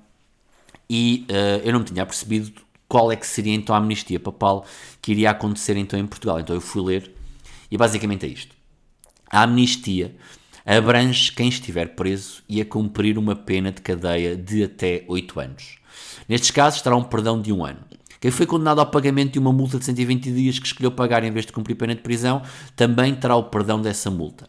e 0.88 1.26
uh, 1.30 1.66
eu 1.66 1.72
não 1.72 1.80
me 1.80 1.86
tinha 1.86 2.04
percebido 2.04 2.52
qual 2.86 3.10
é 3.10 3.16
que 3.16 3.26
seria 3.26 3.54
então 3.54 3.74
a 3.74 3.78
amnistia 3.78 4.20
papal 4.20 4.66
que 5.00 5.12
iria 5.12 5.30
acontecer 5.30 5.76
então 5.78 5.98
em 5.98 6.06
Portugal. 6.06 6.38
Então 6.38 6.54
eu 6.54 6.60
fui 6.60 6.82
ler, 6.82 7.10
e 7.70 7.78
basicamente 7.78 8.26
é 8.26 8.28
isto. 8.28 8.54
A 9.30 9.44
amnistia 9.44 10.14
abrange 10.66 11.32
quem 11.32 11.48
estiver 11.48 11.94
preso 11.94 12.42
e 12.46 12.60
a 12.60 12.66
cumprir 12.66 13.16
uma 13.16 13.34
pena 13.34 13.72
de 13.72 13.80
cadeia 13.80 14.36
de 14.36 14.62
até 14.62 15.04
8 15.08 15.40
anos. 15.40 15.78
Nestes 16.28 16.50
casos 16.50 16.82
terá 16.82 16.94
um 16.94 17.02
perdão 17.02 17.40
de 17.40 17.50
um 17.50 17.64
ano. 17.64 17.80
Quem 18.22 18.30
foi 18.30 18.46
condenado 18.46 18.78
ao 18.78 18.86
pagamento 18.86 19.32
de 19.32 19.40
uma 19.40 19.52
multa 19.52 19.80
de 19.80 19.84
120 19.84 20.30
dias 20.30 20.56
que 20.56 20.66
escolheu 20.68 20.92
pagar 20.92 21.24
em 21.24 21.32
vez 21.32 21.44
de 21.44 21.50
cumprir 21.50 21.74
pena 21.74 21.92
de 21.92 22.02
prisão 22.02 22.40
também 22.76 23.12
terá 23.16 23.34
o 23.34 23.42
perdão 23.42 23.82
dessa 23.82 24.12
multa. 24.12 24.46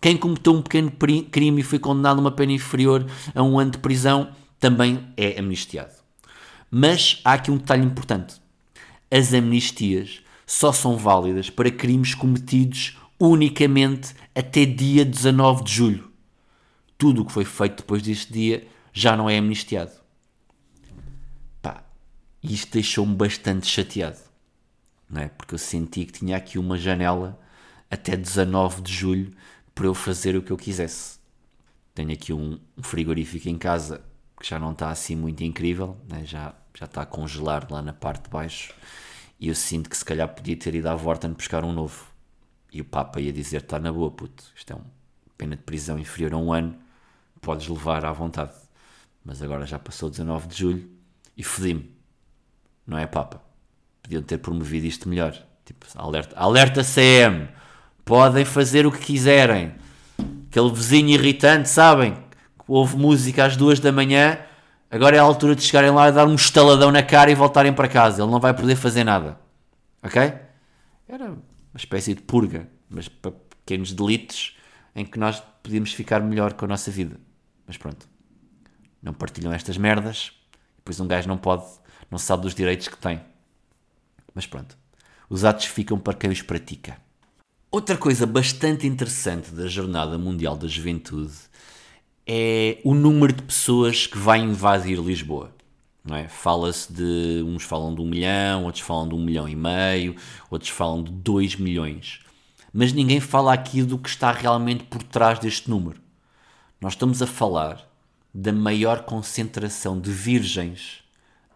Quem 0.00 0.16
cometeu 0.16 0.52
um 0.52 0.62
pequeno 0.62 0.92
crime 1.28 1.60
e 1.60 1.64
foi 1.64 1.80
condenado 1.80 2.18
a 2.18 2.20
uma 2.20 2.30
pena 2.30 2.52
inferior 2.52 3.04
a 3.34 3.42
um 3.42 3.58
ano 3.58 3.72
de 3.72 3.78
prisão 3.78 4.30
também 4.60 5.04
é 5.16 5.36
amnistiado. 5.36 5.94
Mas 6.70 7.20
há 7.24 7.32
aqui 7.32 7.50
um 7.50 7.56
detalhe 7.56 7.84
importante: 7.84 8.36
as 9.10 9.32
amnistias 9.32 10.20
só 10.46 10.70
são 10.70 10.96
válidas 10.96 11.50
para 11.50 11.72
crimes 11.72 12.14
cometidos 12.14 12.98
unicamente 13.18 14.14
até 14.32 14.64
dia 14.64 15.04
19 15.04 15.64
de 15.64 15.72
julho. 15.72 16.08
Tudo 16.96 17.22
o 17.22 17.24
que 17.24 17.32
foi 17.32 17.44
feito 17.44 17.78
depois 17.78 18.00
deste 18.00 18.32
dia 18.32 18.68
já 18.92 19.16
não 19.16 19.28
é 19.28 19.38
amnistiado. 19.38 19.97
E 22.48 22.54
isto 22.54 22.72
deixou-me 22.72 23.14
bastante 23.14 23.66
chateado, 23.66 24.16
não 25.08 25.20
é? 25.20 25.28
Porque 25.28 25.54
eu 25.54 25.58
senti 25.58 26.06
que 26.06 26.12
tinha 26.12 26.34
aqui 26.34 26.58
uma 26.58 26.78
janela 26.78 27.38
até 27.90 28.16
19 28.16 28.80
de 28.80 28.90
julho 28.90 29.36
para 29.74 29.84
eu 29.84 29.92
fazer 29.92 30.34
o 30.34 30.40
que 30.42 30.50
eu 30.50 30.56
quisesse. 30.56 31.18
Tenho 31.94 32.10
aqui 32.10 32.32
um 32.32 32.58
frigorífico 32.80 33.50
em 33.50 33.58
casa 33.58 34.02
que 34.40 34.48
já 34.48 34.58
não 34.58 34.72
está 34.72 34.88
assim 34.88 35.14
muito 35.14 35.44
incrível, 35.44 35.98
né? 36.08 36.24
já, 36.24 36.54
já 36.72 36.86
está 36.86 37.02
a 37.02 37.06
congelar 37.06 37.70
lá 37.70 37.82
na 37.82 37.92
parte 37.92 38.24
de 38.24 38.30
baixo. 38.30 38.72
E 39.38 39.48
eu 39.48 39.54
sinto 39.54 39.90
que 39.90 39.96
se 39.96 40.04
calhar 40.04 40.26
podia 40.26 40.56
ter 40.56 40.74
ido 40.74 40.88
à 40.88 40.94
Vorten 40.94 41.32
buscar 41.32 41.62
um 41.64 41.72
novo. 41.72 42.06
E 42.72 42.80
o 42.80 42.84
Papa 42.84 43.20
ia 43.20 43.32
dizer: 43.32 43.58
está 43.58 43.78
na 43.78 43.92
boa, 43.92 44.10
puto, 44.10 44.42
isto 44.56 44.72
é 44.72 44.76
uma 44.76 44.86
pena 45.36 45.54
de 45.54 45.62
prisão 45.64 45.98
inferior 45.98 46.32
a 46.32 46.38
um 46.38 46.50
ano, 46.50 46.78
podes 47.42 47.68
levar 47.68 48.06
à 48.06 48.12
vontade. 48.12 48.54
Mas 49.22 49.42
agora 49.42 49.66
já 49.66 49.78
passou 49.78 50.08
19 50.08 50.48
de 50.48 50.56
julho 50.56 50.90
e 51.36 51.42
fodi-me 51.44 51.97
não 52.88 52.96
é, 52.96 53.06
Papa? 53.06 53.42
Podiam 54.02 54.22
ter 54.22 54.38
promovido 54.38 54.86
isto 54.86 55.08
melhor. 55.08 55.36
Tipo, 55.66 55.86
alerta, 55.94 56.34
alerta 56.34 56.82
CM, 56.82 57.46
podem 58.02 58.46
fazer 58.46 58.86
o 58.86 58.90
que 58.90 59.00
quiserem. 59.00 59.74
Aquele 60.50 60.72
vizinho 60.72 61.10
irritante, 61.10 61.68
sabem? 61.68 62.16
Houve 62.66 62.96
música 62.96 63.44
às 63.44 63.54
duas 63.54 63.78
da 63.78 63.92
manhã, 63.92 64.38
agora 64.90 65.16
é 65.16 65.18
a 65.18 65.22
altura 65.22 65.54
de 65.54 65.62
chegarem 65.62 65.90
lá 65.90 66.08
e 66.08 66.12
dar 66.12 66.26
um 66.26 66.34
estaladão 66.34 66.90
na 66.90 67.02
cara 67.02 67.30
e 67.30 67.34
voltarem 67.34 67.72
para 67.74 67.86
casa. 67.86 68.22
Ele 68.22 68.32
não 68.32 68.40
vai 68.40 68.54
poder 68.54 68.76
fazer 68.76 69.04
nada. 69.04 69.38
Ok? 70.02 70.22
Era 71.06 71.26
uma 71.26 71.42
espécie 71.76 72.14
de 72.14 72.22
purga, 72.22 72.66
mas 72.88 73.08
para 73.08 73.32
pequenos 73.32 73.92
delitos 73.92 74.56
em 74.96 75.04
que 75.04 75.18
nós 75.18 75.42
podíamos 75.62 75.92
ficar 75.92 76.20
melhor 76.20 76.54
com 76.54 76.64
a 76.64 76.68
nossa 76.68 76.90
vida. 76.90 77.20
Mas 77.66 77.76
pronto, 77.76 78.08
não 79.02 79.12
partilham 79.12 79.52
estas 79.52 79.76
merdas, 79.76 80.32
depois 80.78 80.98
um 81.00 81.06
gajo 81.06 81.28
não 81.28 81.36
pode 81.36 81.66
não 82.10 82.18
sabe 82.18 82.42
dos 82.42 82.54
direitos 82.54 82.88
que 82.88 82.96
tem. 82.96 83.20
Mas 84.34 84.46
pronto, 84.46 84.76
os 85.28 85.44
atos 85.44 85.66
ficam 85.66 85.98
para 85.98 86.14
quem 86.14 86.30
os 86.30 86.42
pratica. 86.42 86.96
Outra 87.70 87.96
coisa 87.96 88.26
bastante 88.26 88.86
interessante 88.86 89.50
da 89.50 89.66
Jornada 89.66 90.16
Mundial 90.16 90.56
da 90.56 90.66
Juventude 90.66 91.34
é 92.26 92.78
o 92.84 92.94
número 92.94 93.32
de 93.32 93.42
pessoas 93.42 94.06
que 94.06 94.16
vai 94.16 94.38
invadir 94.38 94.98
Lisboa. 94.98 95.52
É? 96.10 96.26
Fala-se 96.28 96.90
de. 96.90 97.42
Uns 97.46 97.64
falam 97.64 97.94
de 97.94 98.00
um 98.00 98.06
milhão, 98.06 98.64
outros 98.64 98.82
falam 98.82 99.08
de 99.08 99.14
um 99.14 99.22
milhão 99.22 99.46
e 99.46 99.54
meio, 99.54 100.16
outros 100.50 100.70
falam 100.70 101.02
de 101.02 101.12
dois 101.12 101.56
milhões. 101.56 102.20
Mas 102.72 102.92
ninguém 102.92 103.20
fala 103.20 103.52
aqui 103.52 103.82
do 103.82 103.98
que 103.98 104.08
está 104.08 104.32
realmente 104.32 104.84
por 104.84 105.02
trás 105.02 105.38
deste 105.38 105.68
número. 105.68 106.00
Nós 106.80 106.94
estamos 106.94 107.20
a 107.20 107.26
falar 107.26 107.86
da 108.32 108.52
maior 108.52 109.02
concentração 109.04 110.00
de 110.00 110.10
virgens 110.10 111.02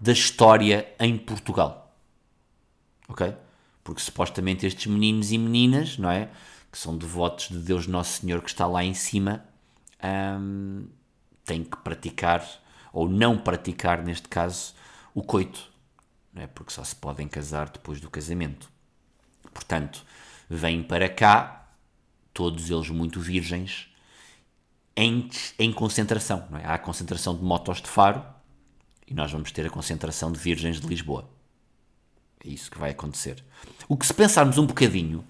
da 0.03 0.11
história 0.11 0.93
em 0.99 1.17
Portugal. 1.17 1.97
Ok? 3.09 3.37
Porque 3.85 4.01
supostamente 4.01 4.67
estes 4.67 4.87
meninos 4.87 5.31
e 5.31 5.39
meninas, 5.39 5.97
não 5.97 6.11
é? 6.11 6.29
Que 6.73 6.77
são 6.77 6.97
devotos 6.99 7.51
de 7.51 7.59
Deus 7.59 7.87
Nosso 7.87 8.21
Senhor 8.21 8.43
que 8.43 8.51
está 8.51 8.67
lá 8.67 8.83
em 8.83 8.95
cima, 8.95 9.45
hum, 10.03 10.89
têm 11.45 11.63
que 11.63 11.77
praticar, 11.77 12.45
ou 12.93 13.09
não 13.09 13.39
praticar, 13.39 14.03
neste 14.03 14.29
caso, 14.29 14.75
o 15.15 15.23
coito. 15.23 15.71
Não 16.35 16.43
é? 16.43 16.47
Porque 16.49 16.73
só 16.73 16.83
se 16.83 16.97
podem 16.97 17.29
casar 17.29 17.71
depois 17.71 18.01
do 18.01 18.11
casamento. 18.11 18.69
Portanto, 19.55 20.05
vêm 20.51 20.83
para 20.83 21.09
cá, 21.09 21.69
todos 22.35 22.71
eles 22.71 22.91
muito 22.91 23.21
virgens, 23.21 23.87
em, 24.97 25.31
em 25.61 25.73
concentração. 25.73 26.49
É? 26.61 26.67
Há 26.67 26.75
a 26.75 26.79
concentração 26.79 27.37
de 27.37 27.45
motos 27.45 27.81
de 27.81 27.89
faro, 27.89 28.25
e 29.13 29.15
nós 29.15 29.31
vamos 29.31 29.53
ter 29.53 29.67
a 29.67 29.71
concentração 29.71 30.33
de 30.33 30.39
virgens 30.39 30.81
de 30.81 30.87
Lisboa. 30.87 31.29
É 32.43 32.49
isso 32.49 32.71
que 32.71 32.79
vai 32.79 32.93
acontecer. 32.93 33.45
O 33.87 33.95
que, 33.95 34.07
se 34.07 34.15
pensarmos 34.15 34.57
um 34.57 34.65
bocadinho, 34.65 35.23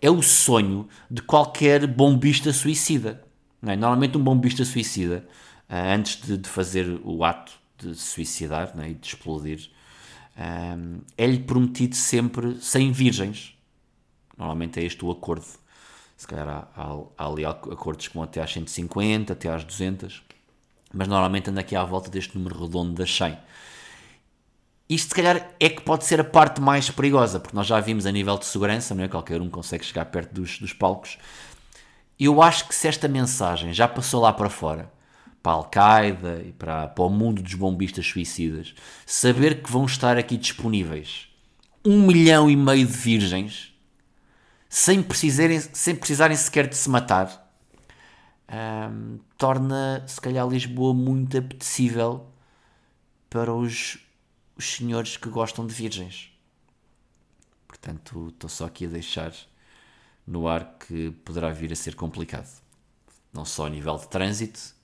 é 0.00 0.08
o 0.08 0.22
sonho 0.22 0.88
de 1.10 1.20
qualquer 1.22 1.88
bombista 1.88 2.52
suicida. 2.52 3.24
É? 3.66 3.74
Normalmente, 3.74 4.16
um 4.16 4.22
bombista 4.22 4.64
suicida, 4.64 5.28
ah, 5.68 5.92
antes 5.92 6.22
de, 6.22 6.38
de, 6.38 6.48
fazer 6.48 7.00
o 7.02 7.24
ato 7.24 7.52
de 7.76 7.96
se 7.96 8.06
suicidar 8.06 8.72
é? 8.78 8.90
e 8.90 8.94
de 8.94 9.08
explodir, 9.08 9.70
ah, 10.36 10.76
é-lhe 11.18 11.40
prometido 11.40 11.96
sempre 11.96 12.62
100 12.62 12.92
virgens. 12.92 13.58
Normalmente 14.38 14.78
é 14.78 14.84
este 14.84 15.04
o 15.04 15.10
acordo. 15.10 15.46
Se 16.16 16.28
calhar 16.28 16.48
há, 16.48 16.68
há, 16.76 16.96
há 17.18 17.26
ali 17.26 17.44
acordos 17.44 18.06
com 18.06 18.22
até 18.22 18.40
às 18.40 18.52
150, 18.52 19.32
até 19.32 19.52
às 19.52 19.64
200 19.64 20.22
mas 20.92 21.08
normalmente 21.08 21.50
anda 21.50 21.60
aqui 21.60 21.74
à 21.76 21.84
volta 21.84 22.10
deste 22.10 22.36
número 22.36 22.62
redondo 22.62 22.92
das 22.92 23.14
100. 23.14 23.36
isto 24.88 25.08
se 25.08 25.14
calhar 25.14 25.50
é 25.58 25.68
que 25.68 25.82
pode 25.82 26.04
ser 26.04 26.20
a 26.20 26.24
parte 26.24 26.60
mais 26.60 26.90
perigosa, 26.90 27.40
porque 27.40 27.56
nós 27.56 27.66
já 27.66 27.80
vimos 27.80 28.06
a 28.06 28.12
nível 28.12 28.38
de 28.38 28.46
segurança, 28.46 28.94
não 28.94 29.04
é? 29.04 29.08
Qualquer 29.08 29.40
um 29.40 29.50
consegue 29.50 29.84
chegar 29.84 30.06
perto 30.06 30.32
dos, 30.32 30.58
dos 30.58 30.72
palcos. 30.72 31.18
Eu 32.18 32.40
acho 32.42 32.68
que 32.68 32.74
se 32.74 32.88
esta 32.88 33.08
mensagem 33.08 33.72
já 33.74 33.86
passou 33.86 34.22
lá 34.22 34.32
para 34.32 34.48
fora, 34.48 34.90
para 35.42 35.52
a 35.52 35.54
Al-Qaeda 35.56 36.42
e 36.46 36.52
para, 36.52 36.88
para 36.88 37.04
o 37.04 37.10
mundo 37.10 37.42
dos 37.42 37.54
bombistas 37.54 38.06
suicidas, 38.06 38.74
saber 39.04 39.62
que 39.62 39.70
vão 39.70 39.84
estar 39.84 40.16
aqui 40.16 40.36
disponíveis 40.36 41.28
um 41.86 42.04
milhão 42.04 42.50
e 42.50 42.56
meio 42.56 42.84
de 42.84 42.92
virgens, 42.92 43.72
sem 44.68 45.00
precisarem, 45.00 45.60
sem 45.60 45.94
precisarem 45.94 46.36
sequer 46.36 46.66
de 46.66 46.76
se 46.76 46.90
matar, 46.90 47.45
hum, 48.50 49.18
torna 49.36 50.04
se 50.06 50.20
calhar 50.20 50.46
Lisboa 50.46 50.94
muito 50.94 51.38
apetecível 51.38 52.26
para 53.28 53.52
os, 53.52 53.98
os 54.56 54.64
senhores 54.64 55.16
que 55.16 55.28
gostam 55.28 55.66
de 55.66 55.74
virgens. 55.74 56.32
Portanto, 57.66 58.28
estou 58.28 58.48
só 58.48 58.66
aqui 58.66 58.86
a 58.86 58.88
deixar 58.88 59.32
no 60.26 60.48
ar 60.48 60.76
que 60.78 61.10
poderá 61.24 61.50
vir 61.50 61.72
a 61.72 61.76
ser 61.76 61.94
complicado. 61.94 62.48
Não 63.32 63.44
só 63.44 63.66
a 63.66 63.70
nível 63.70 63.96
de 63.96 64.08
trânsito, 64.08 64.74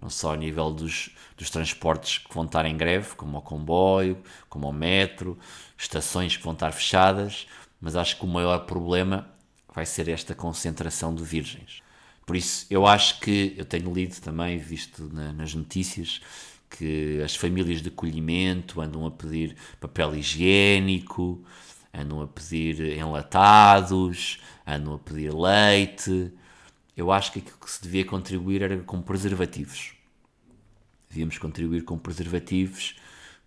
não 0.00 0.10
só 0.10 0.34
a 0.34 0.36
nível 0.36 0.72
dos, 0.72 1.10
dos 1.36 1.48
transportes 1.48 2.18
que 2.18 2.34
vão 2.34 2.44
estar 2.44 2.66
em 2.66 2.76
greve, 2.76 3.14
como 3.14 3.38
o 3.38 3.42
comboio, 3.42 4.22
como 4.48 4.68
o 4.68 4.72
metro, 4.72 5.38
estações 5.78 6.36
que 6.36 6.42
vão 6.42 6.52
estar 6.52 6.72
fechadas, 6.72 7.46
mas 7.80 7.96
acho 7.96 8.18
que 8.18 8.24
o 8.24 8.28
maior 8.28 8.66
problema 8.66 9.28
vai 9.74 9.86
ser 9.86 10.08
esta 10.08 10.34
concentração 10.34 11.14
de 11.14 11.22
virgens. 11.22 11.82
Por 12.24 12.36
isso, 12.36 12.66
eu 12.70 12.86
acho 12.86 13.20
que, 13.20 13.54
eu 13.56 13.64
tenho 13.64 13.92
lido 13.92 14.20
também, 14.20 14.58
visto 14.58 15.10
na, 15.12 15.32
nas 15.32 15.54
notícias, 15.54 16.20
que 16.70 17.20
as 17.22 17.36
famílias 17.36 17.82
de 17.82 17.88
acolhimento 17.88 18.80
andam 18.80 19.06
a 19.06 19.10
pedir 19.10 19.56
papel 19.80 20.14
higiênico, 20.14 21.44
andam 21.92 22.22
a 22.22 22.26
pedir 22.26 22.96
enlatados, 22.96 24.40
andam 24.66 24.94
a 24.94 24.98
pedir 24.98 25.32
leite. 25.34 26.32
Eu 26.96 27.10
acho 27.10 27.32
que 27.32 27.40
aquilo 27.40 27.58
que 27.58 27.70
se 27.70 27.82
devia 27.82 28.04
contribuir 28.04 28.62
era 28.62 28.78
com 28.78 29.02
preservativos. 29.02 29.94
Devíamos 31.10 31.36
contribuir 31.38 31.84
com 31.84 31.98
preservativos, 31.98 32.96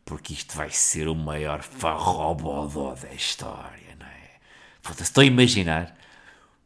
porque 0.03 0.33
isto 0.33 0.55
vai 0.55 0.69
ser 0.69 1.07
o 1.07 1.15
maior 1.15 1.63
farrobodó 1.63 2.93
da 2.93 3.11
história, 3.13 3.95
não 3.99 4.05
é? 4.05 5.01
Estou 5.01 5.23
a 5.23 5.25
imaginar 5.25 5.97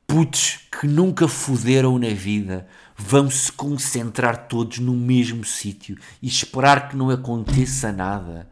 putos 0.09 0.61
que 0.71 0.87
nunca 0.87 1.27
fuderam 1.27 1.99
na 1.99 2.09
vida 2.09 2.67
vão 2.97 3.29
se 3.29 3.51
concentrar 3.51 4.47
todos 4.47 4.79
no 4.79 4.93
mesmo 4.93 5.45
sítio 5.45 5.95
e 6.19 6.27
esperar 6.27 6.89
que 6.89 6.97
não 6.97 7.11
aconteça 7.11 7.91
nada. 7.91 8.49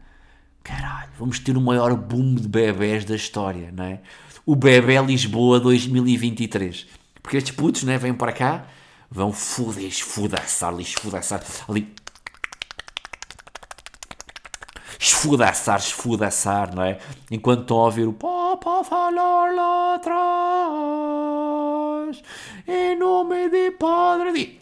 Caralho, 0.62 1.10
vamos 1.18 1.40
ter 1.40 1.56
o 1.56 1.60
maior 1.60 1.96
boom 1.96 2.36
de 2.36 2.46
bebés 2.46 3.04
da 3.04 3.16
história, 3.16 3.72
não 3.72 3.82
é? 3.82 4.00
O 4.46 4.54
bebê 4.54 5.02
Lisboa 5.02 5.58
2023. 5.58 6.86
Porque 7.20 7.36
estes 7.36 7.56
putos, 7.56 7.82
né, 7.82 7.98
vêm 7.98 8.14
para 8.14 8.32
cá, 8.32 8.64
vão 9.10 9.32
foder, 9.32 9.84
esfudaçar 9.84 10.72
ali, 10.72 10.84
esfudaçar 10.84 11.42
ali. 11.68 11.92
Esfudaçar, 15.00 15.78
esfudaçar, 15.78 16.74
não 16.74 16.84
é? 16.84 16.98
Enquanto 17.30 17.62
estão 17.62 17.78
a 17.78 17.84
ouvir 17.84 18.06
o 18.06 18.12
Papa 18.12 18.84
falar 18.84 19.52
lá 19.54 19.94
atrás, 19.96 21.27
em 22.68 22.96
nome 22.96 23.48
de 23.48 23.72
Padre 23.72 24.58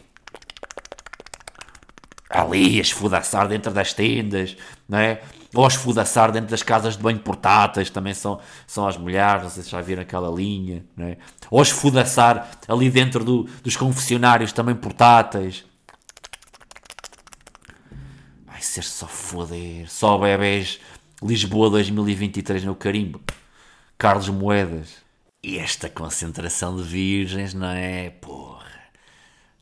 ali 2.29 2.77
a 2.77 2.81
esfudaçar 2.81 3.47
dentro 3.47 3.71
das 3.71 3.93
tendas, 3.93 4.55
não 4.87 4.97
é? 4.97 5.21
Ou 5.55 5.63
a 5.63 5.67
esfudaçar 5.67 6.31
dentro 6.31 6.49
das 6.49 6.61
casas 6.61 6.97
de 6.97 7.01
banho 7.01 7.19
portáteis, 7.19 7.89
também 7.89 8.13
são, 8.13 8.39
são 8.65 8.85
as 8.85 8.97
mulheres, 8.97 9.43
não 9.43 9.49
sei 9.49 9.63
se 9.63 9.69
já 9.69 9.81
viram 9.81 10.01
aquela 10.01 10.29
linha, 10.29 10.85
não 10.95 11.07
é? 11.07 11.17
Ou 11.49 11.59
a 11.59 11.63
esfudaçar 11.63 12.49
ali 12.67 12.89
dentro 12.89 13.23
do, 13.23 13.43
dos 13.63 13.75
confessionários 13.75 14.51
também 14.51 14.75
portáteis. 14.75 15.65
Vai 18.45 18.61
ser 18.61 18.83
só 18.83 19.07
foder, 19.07 19.89
só 19.89 20.17
bebês 20.17 20.79
Lisboa 21.23 21.69
2023 21.69 22.63
no 22.65 22.75
carimbo. 22.75 23.21
Carlos 23.97 24.29
Moedas. 24.29 25.06
E 25.43 25.57
esta 25.59 25.89
concentração 25.89 26.75
de 26.75 26.83
virgens, 26.83 27.53
não 27.53 27.67
é? 27.67 28.09
Porra. 28.09 28.65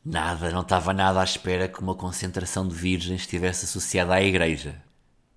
Nada, 0.04 0.50
não 0.50 0.62
estava 0.62 0.92
nada 0.92 1.20
à 1.20 1.24
espera 1.24 1.68
que 1.68 1.80
uma 1.80 1.94
concentração 1.94 2.66
de 2.66 2.74
virgens 2.74 3.22
estivesse 3.22 3.64
associada 3.66 4.14
à 4.14 4.22
igreja. 4.22 4.82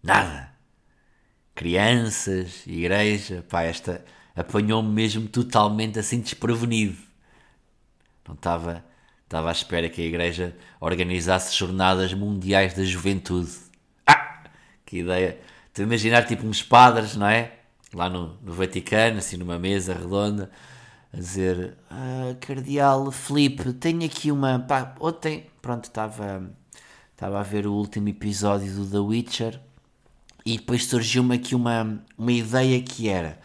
Nada. 0.02 0.52
Crianças, 1.54 2.65
igreja, 2.65 3.45
pá, 3.49 3.63
esta 3.63 4.04
apanhou-me 4.36 4.89
mesmo 4.89 5.28
totalmente 5.28 5.99
assim 5.99 6.21
desprevenido. 6.21 6.97
Não 8.25 8.36
estava, 8.36 8.86
estava 9.23 9.49
à 9.49 9.52
espera 9.52 9.89
que 9.89 10.02
a 10.02 10.06
igreja 10.06 10.56
organizasse 10.80 11.56
jornadas 11.56 12.13
mundiais 12.13 12.73
da 12.73 12.84
juventude. 12.84 13.52
Ah! 14.08 14.43
Que 14.86 14.99
ideia! 14.99 15.39
A 15.78 15.82
imaginar 15.82 16.25
tipo 16.25 16.45
uns 16.45 16.62
padres, 16.62 17.15
não 17.15 17.28
é? 17.28 17.59
Lá 17.93 18.10
no, 18.10 18.38
no 18.41 18.54
Vaticano, 18.54 19.17
assim 19.17 19.38
numa 19.38 19.58
mesa 19.58 19.93
redonda, 19.93 20.52
a 21.13 21.17
dizer: 21.17 21.78
ah, 21.89 22.36
Cardeal 22.39 23.12
Felipe, 23.12 23.73
tenho 23.73 24.06
aqui 24.06 24.32
uma. 24.32 24.60
Pá, 24.60 24.95
ontem, 24.99 25.47
pronto, 25.62 25.86
estava, 25.86 26.49
estava 27.12 27.39
a 27.39 27.43
ver 27.43 27.65
o 27.65 27.73
último 27.73 28.10
episódio 28.10 28.71
do 28.73 28.86
The 28.86 28.99
Witcher 28.99 29.60
e 30.45 30.58
depois 30.58 30.86
surgiu-me 30.86 31.36
aqui 31.36 31.56
uma, 31.56 32.02
uma 32.17 32.32
ideia 32.32 32.82
que 32.82 33.10
era 33.10 33.39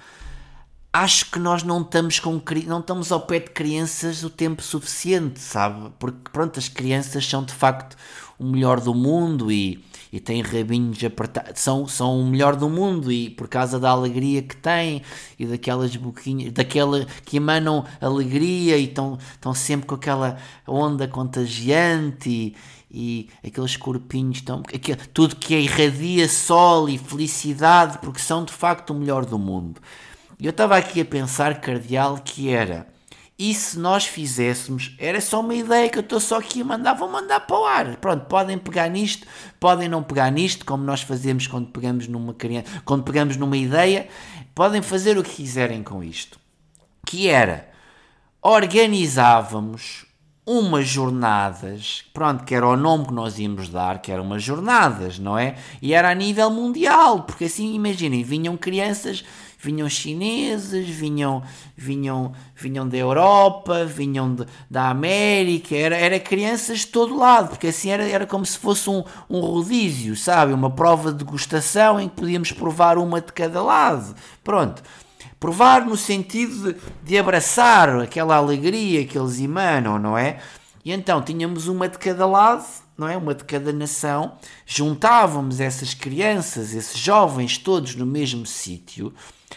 acho 0.94 1.28
que 1.28 1.40
nós 1.40 1.64
não 1.64 1.83
estamos 1.83 2.20
com 2.20 2.40
não 2.66 2.78
estamos 2.78 3.11
ao 3.11 3.22
pé 3.22 3.40
de 3.40 3.50
crianças 3.50 4.22
o 4.22 4.30
tempo 4.30 4.62
suficiente, 4.62 5.40
sabe? 5.40 5.90
Porque 5.98 6.30
pronto, 6.33 6.57
as 6.57 6.68
crianças 6.68 7.26
são 7.26 7.42
de 7.42 7.52
facto 7.52 7.96
o 8.38 8.44
melhor 8.44 8.80
do 8.80 8.94
mundo 8.94 9.50
e, 9.50 9.85
e 10.14 10.20
têm 10.20 10.42
rabinhos 10.42 11.03
apertados, 11.03 11.61
são, 11.61 11.88
são 11.88 12.20
o 12.20 12.24
melhor 12.24 12.55
do 12.55 12.68
mundo 12.68 13.11
e 13.11 13.31
por 13.31 13.48
causa 13.48 13.81
da 13.81 13.90
alegria 13.90 14.42
que 14.42 14.57
têm 14.57 15.03
e 15.37 15.44
daquelas 15.44 15.96
boquinhas, 15.96 16.53
daquela 16.53 17.05
que 17.24 17.38
emanam 17.38 17.85
alegria 18.00 18.77
e 18.77 18.85
estão, 18.85 19.18
estão 19.33 19.53
sempre 19.53 19.88
com 19.88 19.96
aquela 19.96 20.38
onda 20.68 21.09
contagiante 21.09 22.31
e, 22.31 22.55
e 22.92 23.29
aqueles 23.44 23.77
corpinhos 23.77 24.40
tão. 24.40 24.62
Aquilo, 24.72 25.00
tudo 25.12 25.35
que 25.35 25.53
irradia 25.57 26.29
sol 26.29 26.88
e 26.88 26.96
felicidade, 26.96 27.98
porque 27.98 28.20
são 28.20 28.44
de 28.44 28.53
facto 28.53 28.90
o 28.90 28.94
melhor 28.94 29.27
do 29.27 29.37
mundo. 29.37 29.81
Eu 30.40 30.50
estava 30.50 30.77
aqui 30.77 31.00
a 31.00 31.05
pensar, 31.05 31.61
cardeal, 31.61 32.20
que 32.24 32.50
era. 32.50 32.87
E 33.37 33.53
se 33.53 33.79
nós 33.79 34.07
fizéssemos, 34.07 34.94
era 34.97 35.20
só 35.20 35.40
uma 35.40 35.55
ideia 35.55 35.88
que 35.88 35.99
eu 35.99 36.03
estou 36.03 36.20
só 36.20 36.38
aqui 36.38 36.61
a 36.61 36.64
mandar, 36.64 36.94
vou 36.94 37.11
mandar 37.11 37.40
para 37.40 37.59
o 37.59 37.64
ar. 37.64 37.97
Pronto, 37.97 38.27
podem 38.27 38.57
pegar 38.57 38.88
nisto, 38.88 39.27
podem 39.59 39.88
não 39.88 40.05
pegar 40.05 40.31
nisto, 40.31 40.64
como 40.64 40.85
nós 40.85 41.03
fazemos 41.03 41.49
quando 41.49 41.66
pegamos 41.68 42.07
numa 42.07 42.33
criança, 42.33 42.68
quando 42.85 43.03
pegamos 43.03 43.37
numa 43.37 43.57
ideia, 43.57 44.09
podem 44.55 44.81
fazer 44.83 45.18
o 45.18 45.23
que 45.23 45.35
quiserem 45.35 45.83
com 45.83 46.03
isto. 46.03 46.38
Que 47.05 47.29
era 47.29 47.68
organizávamos 48.40 50.07
umas 50.47 50.87
jornadas, 50.87 52.05
pronto, 52.12 52.44
que 52.44 52.55
era 52.55 52.68
o 52.68 52.77
nome 52.77 53.07
que 53.07 53.14
nós 53.14 53.38
íamos 53.38 53.68
dar, 53.70 54.03
que 54.03 54.12
eram 54.12 54.25
umas 54.25 54.42
jornadas, 54.42 55.18
não 55.18 55.38
é? 55.38 55.57
E 55.81 55.94
era 55.94 56.11
a 56.11 56.14
nível 56.14 56.51
mundial, 56.51 57.23
porque 57.23 57.44
assim, 57.44 57.75
imaginem, 57.75 58.23
vinham 58.23 58.57
crianças, 58.57 59.25
vinham 59.64 59.88
chineses, 59.88 60.87
vinham, 60.87 61.42
vinham, 61.74 62.33
vinham 62.55 62.87
da 62.87 62.96
Europa, 62.98 63.85
vinham 63.87 64.35
de, 64.35 64.46
da 64.68 64.90
América, 64.90 65.74
era, 65.74 65.96
era 65.96 66.20
crianças 66.20 66.81
de 66.81 66.88
todo 66.88 67.16
lado, 67.16 67.48
porque 67.48 67.68
assim 67.68 67.88
era, 67.88 68.07
era 68.07 68.27
como 68.27 68.44
se 68.44 68.59
fosse 68.59 68.90
um, 68.90 69.03
um 69.29 69.40
rodízio, 69.40 70.14
sabe? 70.14 70.53
Uma 70.53 70.70
prova 70.70 71.11
de 71.11 71.18
degustação 71.18 71.98
em 71.98 72.09
que 72.11 72.16
podíamos 72.16 72.53
provar 72.53 72.98
uma 72.98 73.22
de 73.22 73.33
cada 73.33 73.62
lado. 73.62 74.14
Pronto. 74.42 74.83
Provar 75.40 75.85
no 75.87 75.96
sentido 75.96 76.72
de, 76.72 76.81
de 77.03 77.18
abraçar 77.18 78.00
aquela 78.00 78.37
alegria 78.37 79.07
que 79.07 79.18
eles 79.18 79.40
emanam, 79.40 79.98
não 79.98 80.16
é? 80.16 80.38
E 80.85 80.92
então 80.92 81.22
tínhamos 81.22 81.68
uma 81.68 81.88
de 81.88 81.98
cada 81.98 82.27
lado, 82.27 82.66
não 82.96 83.09
é? 83.09 83.16
Uma 83.16 83.35
de 83.35 83.44
cada 83.44 83.72
nação, 83.72 84.37
juntávamos 84.66 85.59
essas 85.59 85.94
crianças, 85.94 86.74
esses 86.74 86.98
jovens 86.98 87.57
todos 87.57 87.94
no 87.94 88.05
mesmo 88.05 88.44
sítio, 88.44 89.12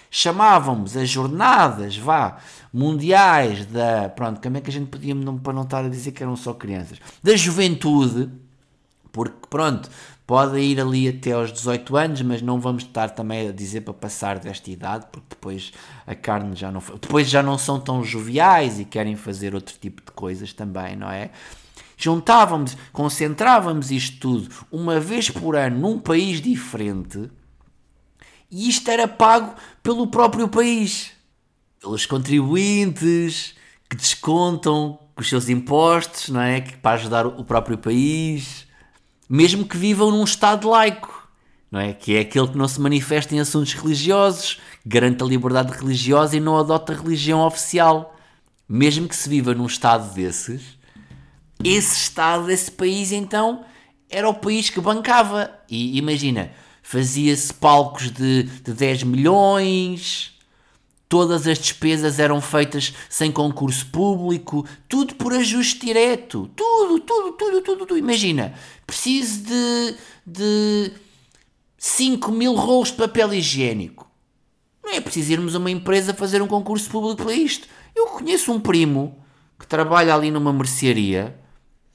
chamávamos 0.09 0.95
as 0.95 1.09
jornadas, 1.09 1.97
vá, 1.97 2.37
mundiais 2.73 3.65
da, 3.65 4.09
pronto, 4.09 4.41
como 4.41 4.57
é 4.57 4.61
que 4.61 4.69
a 4.69 4.73
gente 4.73 4.87
podia, 4.87 5.15
não, 5.15 5.37
para 5.37 5.53
não 5.53 5.63
estar 5.63 5.85
a 5.85 5.89
dizer 5.89 6.11
que 6.11 6.23
eram 6.23 6.35
só 6.35 6.53
crianças, 6.53 6.99
da 7.23 7.35
juventude, 7.35 8.29
porque 9.11 9.47
pronto, 9.49 9.89
pode 10.27 10.59
ir 10.59 10.79
ali 10.79 11.07
até 11.07 11.31
aos 11.31 11.53
18 11.53 11.95
anos, 11.95 12.21
mas 12.21 12.41
não 12.41 12.59
vamos 12.59 12.83
estar 12.83 13.09
também 13.11 13.47
a 13.47 13.51
dizer 13.51 13.81
para 13.81 13.93
passar 13.93 14.37
desta 14.37 14.69
idade, 14.69 15.07
porque 15.11 15.27
depois 15.29 15.71
a 16.05 16.13
carne 16.13 16.53
já 16.55 16.69
não 16.69 16.83
depois 17.01 17.29
já 17.29 17.41
não 17.41 17.57
são 17.57 17.79
tão 17.79 18.03
joviais 18.03 18.77
e 18.79 18.85
querem 18.85 19.15
fazer 19.15 19.55
outro 19.55 19.75
tipo 19.79 20.03
de 20.03 20.11
coisas 20.11 20.51
também, 20.51 20.97
não 20.97 21.09
é? 21.09 21.31
Juntávamos, 21.95 22.77
concentrávamos 22.91 23.89
isto 23.89 24.19
tudo 24.19 24.53
uma 24.71 24.99
vez 24.99 25.31
por 25.31 25.55
ano 25.55 25.79
num 25.79 25.97
país 25.97 26.41
diferente 26.41 27.31
E 28.49 28.69
isto 28.69 28.89
era 28.89 29.07
pago 29.07 29.53
pelo 29.83 30.07
próprio 30.07 30.47
país, 30.47 31.11
pelos 31.79 32.05
contribuintes 32.05 33.55
que 33.89 33.95
descontam 33.95 34.99
os 35.17 35.27
seus 35.27 35.49
impostos, 35.49 36.29
não 36.29 36.41
é? 36.41 36.61
Que 36.61 36.77
para 36.77 36.95
ajudar 36.95 37.25
o 37.25 37.43
próprio 37.43 37.77
país, 37.77 38.67
mesmo 39.29 39.65
que 39.65 39.77
vivam 39.77 40.11
num 40.11 40.23
Estado 40.23 40.69
laico, 40.69 41.27
não 41.71 41.79
é? 41.79 41.93
Que 41.93 42.15
é 42.15 42.19
aquele 42.21 42.47
que 42.47 42.57
não 42.57 42.67
se 42.67 42.79
manifesta 42.79 43.35
em 43.35 43.39
assuntos 43.39 43.73
religiosos, 43.73 44.59
garante 44.85 45.23
a 45.23 45.25
liberdade 45.25 45.73
religiosa 45.73 46.37
e 46.37 46.39
não 46.39 46.57
adota 46.57 46.93
religião 46.93 47.41
oficial. 47.41 48.15
Mesmo 48.69 49.07
que 49.07 49.15
se 49.15 49.29
viva 49.29 49.53
num 49.53 49.65
Estado 49.65 50.13
desses, 50.13 50.77
esse 51.63 51.97
Estado, 51.97 52.51
esse 52.51 52.71
país, 52.71 53.11
então, 53.11 53.65
era 54.09 54.27
o 54.29 54.33
país 54.33 54.69
que 54.69 54.79
bancava. 54.79 55.51
E 55.69 55.97
imagina, 55.97 56.51
fazia-se 56.87 57.53
palcos 57.53 58.09
de, 58.09 58.43
de 58.43 58.73
10 58.73 59.03
milhões, 59.03 60.33
todas 61.09 61.45
as 61.45 61.59
despesas 61.59 62.17
eram 62.17 62.39
feitas 62.39 62.93
sem 63.09 63.29
concurso 63.29 63.87
público, 63.87 64.65
tudo 64.87 65.15
por 65.15 65.33
ajuste 65.33 65.85
direto. 65.85 66.49
Tudo, 66.55 67.01
tudo, 67.01 67.31
tudo, 67.33 67.61
tudo, 67.61 67.85
tudo. 67.85 67.97
Imagina, 67.97 68.53
preciso 68.85 69.43
de, 69.43 69.95
de 70.25 70.93
5 71.77 72.31
mil 72.31 72.55
rolos 72.55 72.89
de 72.89 72.95
papel 72.95 73.33
higiênico. 73.33 74.09
Não 74.81 74.93
é 74.93 75.01
preciso 75.01 75.33
irmos 75.33 75.55
a 75.55 75.57
uma 75.57 75.69
empresa 75.69 76.13
fazer 76.13 76.41
um 76.41 76.47
concurso 76.47 76.89
público 76.89 77.21
para 77.21 77.33
isto. 77.33 77.67
Eu 77.93 78.05
conheço 78.07 78.49
um 78.49 78.61
primo 78.61 79.21
que 79.59 79.67
trabalha 79.67 80.15
ali 80.15 80.31
numa 80.31 80.53
mercearia 80.53 81.37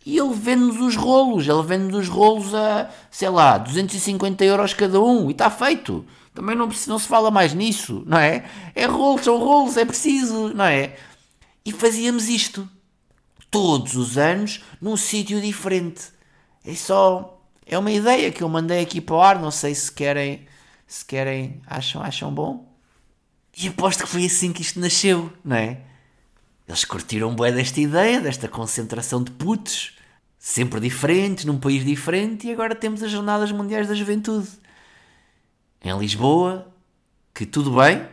e 0.05 0.19
ele 0.19 0.35
vende-nos 0.35 0.81
os 0.81 0.97
rolos. 0.97 1.47
Ele 1.47 1.63
vende-nos 1.63 2.09
os 2.09 2.09
rolos 2.09 2.55
a, 2.55 2.91
sei 3.11 3.29
lá, 3.29 3.59
250 3.59 4.45
euros 4.45 4.75
cada 4.75 5.01
um 5.01 5.29
e 5.29 5.33
está 5.33 5.51
feito. 5.51 6.05
Também 6.35 6.57
não, 6.57 6.69
não 6.87 6.99
se 6.99 7.07
fala 7.07 7.31
mais 7.31 7.55
nisso, 7.55 8.03
não 8.07 8.19
é? 8.19 8.45
É 8.75 8.87
rolos, 8.87 9.23
são 9.23 9.39
rolos, 9.39 9.77
é 9.77 9.85
preciso, 9.85 10.53
não 10.55 10.65
é? 10.65 10.97
E 11.65 11.73
fazíamos 11.73 12.29
isto 12.29 12.69
todos 13.51 13.97
os 13.97 14.17
anos 14.17 14.63
num 14.81 14.97
sítio 14.97 15.41
diferente. 15.41 16.05
É 16.65 16.75
só. 16.75 17.39
É 17.65 17.79
uma 17.79 17.93
ideia 17.93 18.33
que 18.33 18.43
eu 18.43 18.49
mandei 18.49 18.81
aqui 18.81 19.01
para 19.01 19.15
o 19.15 19.21
ar, 19.21 19.39
não 19.39 19.51
sei 19.51 19.75
se 19.75 19.93
querem. 19.93 20.47
Se 20.87 21.05
querem, 21.05 21.61
acham, 21.67 22.03
acham 22.03 22.33
bom. 22.33 22.67
E 23.57 23.69
aposto 23.69 24.05
que 24.05 24.09
foi 24.09 24.25
assim 24.25 24.53
que 24.53 24.63
isto 24.63 24.81
nasceu, 24.81 25.33
não 25.45 25.57
é? 25.57 25.81
Eles 26.73 26.87
curtiram 26.87 27.37
bem 27.37 27.53
desta 27.53 27.79
ideia, 27.83 28.19
desta 28.19 28.49
concentração 28.49 29.23
de 29.23 29.31
putos, 29.31 29.93
sempre 30.39 30.81
diferentes, 30.81 31.45
num 31.45 31.59
país 31.59 31.85
diferente, 31.85 32.47
e 32.47 32.51
agora 32.51 32.75
temos 32.75 33.03
as 33.03 33.11
Jornadas 33.11 33.53
Mundiais 33.53 33.89
da 33.89 33.95
Juventude 33.95 34.49
em 35.85 35.99
Lisboa, 35.99 36.73
que 37.35 37.45
tudo 37.45 37.73
bem, 37.73 38.09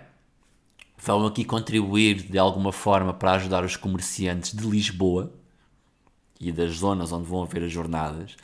vão 0.97 1.25
aqui 1.25 1.45
contribuir 1.45 2.15
de 2.23 2.37
alguma 2.37 2.73
forma 2.73 3.13
para 3.13 3.31
ajudar 3.31 3.63
os 3.63 3.77
comerciantes 3.77 4.53
de 4.53 4.67
Lisboa 4.67 5.31
e 6.37 6.51
das 6.51 6.71
zonas 6.79 7.13
onde 7.13 7.29
vão 7.29 7.43
haver 7.43 7.63
as 7.63 7.71
jornadas. 7.71 8.35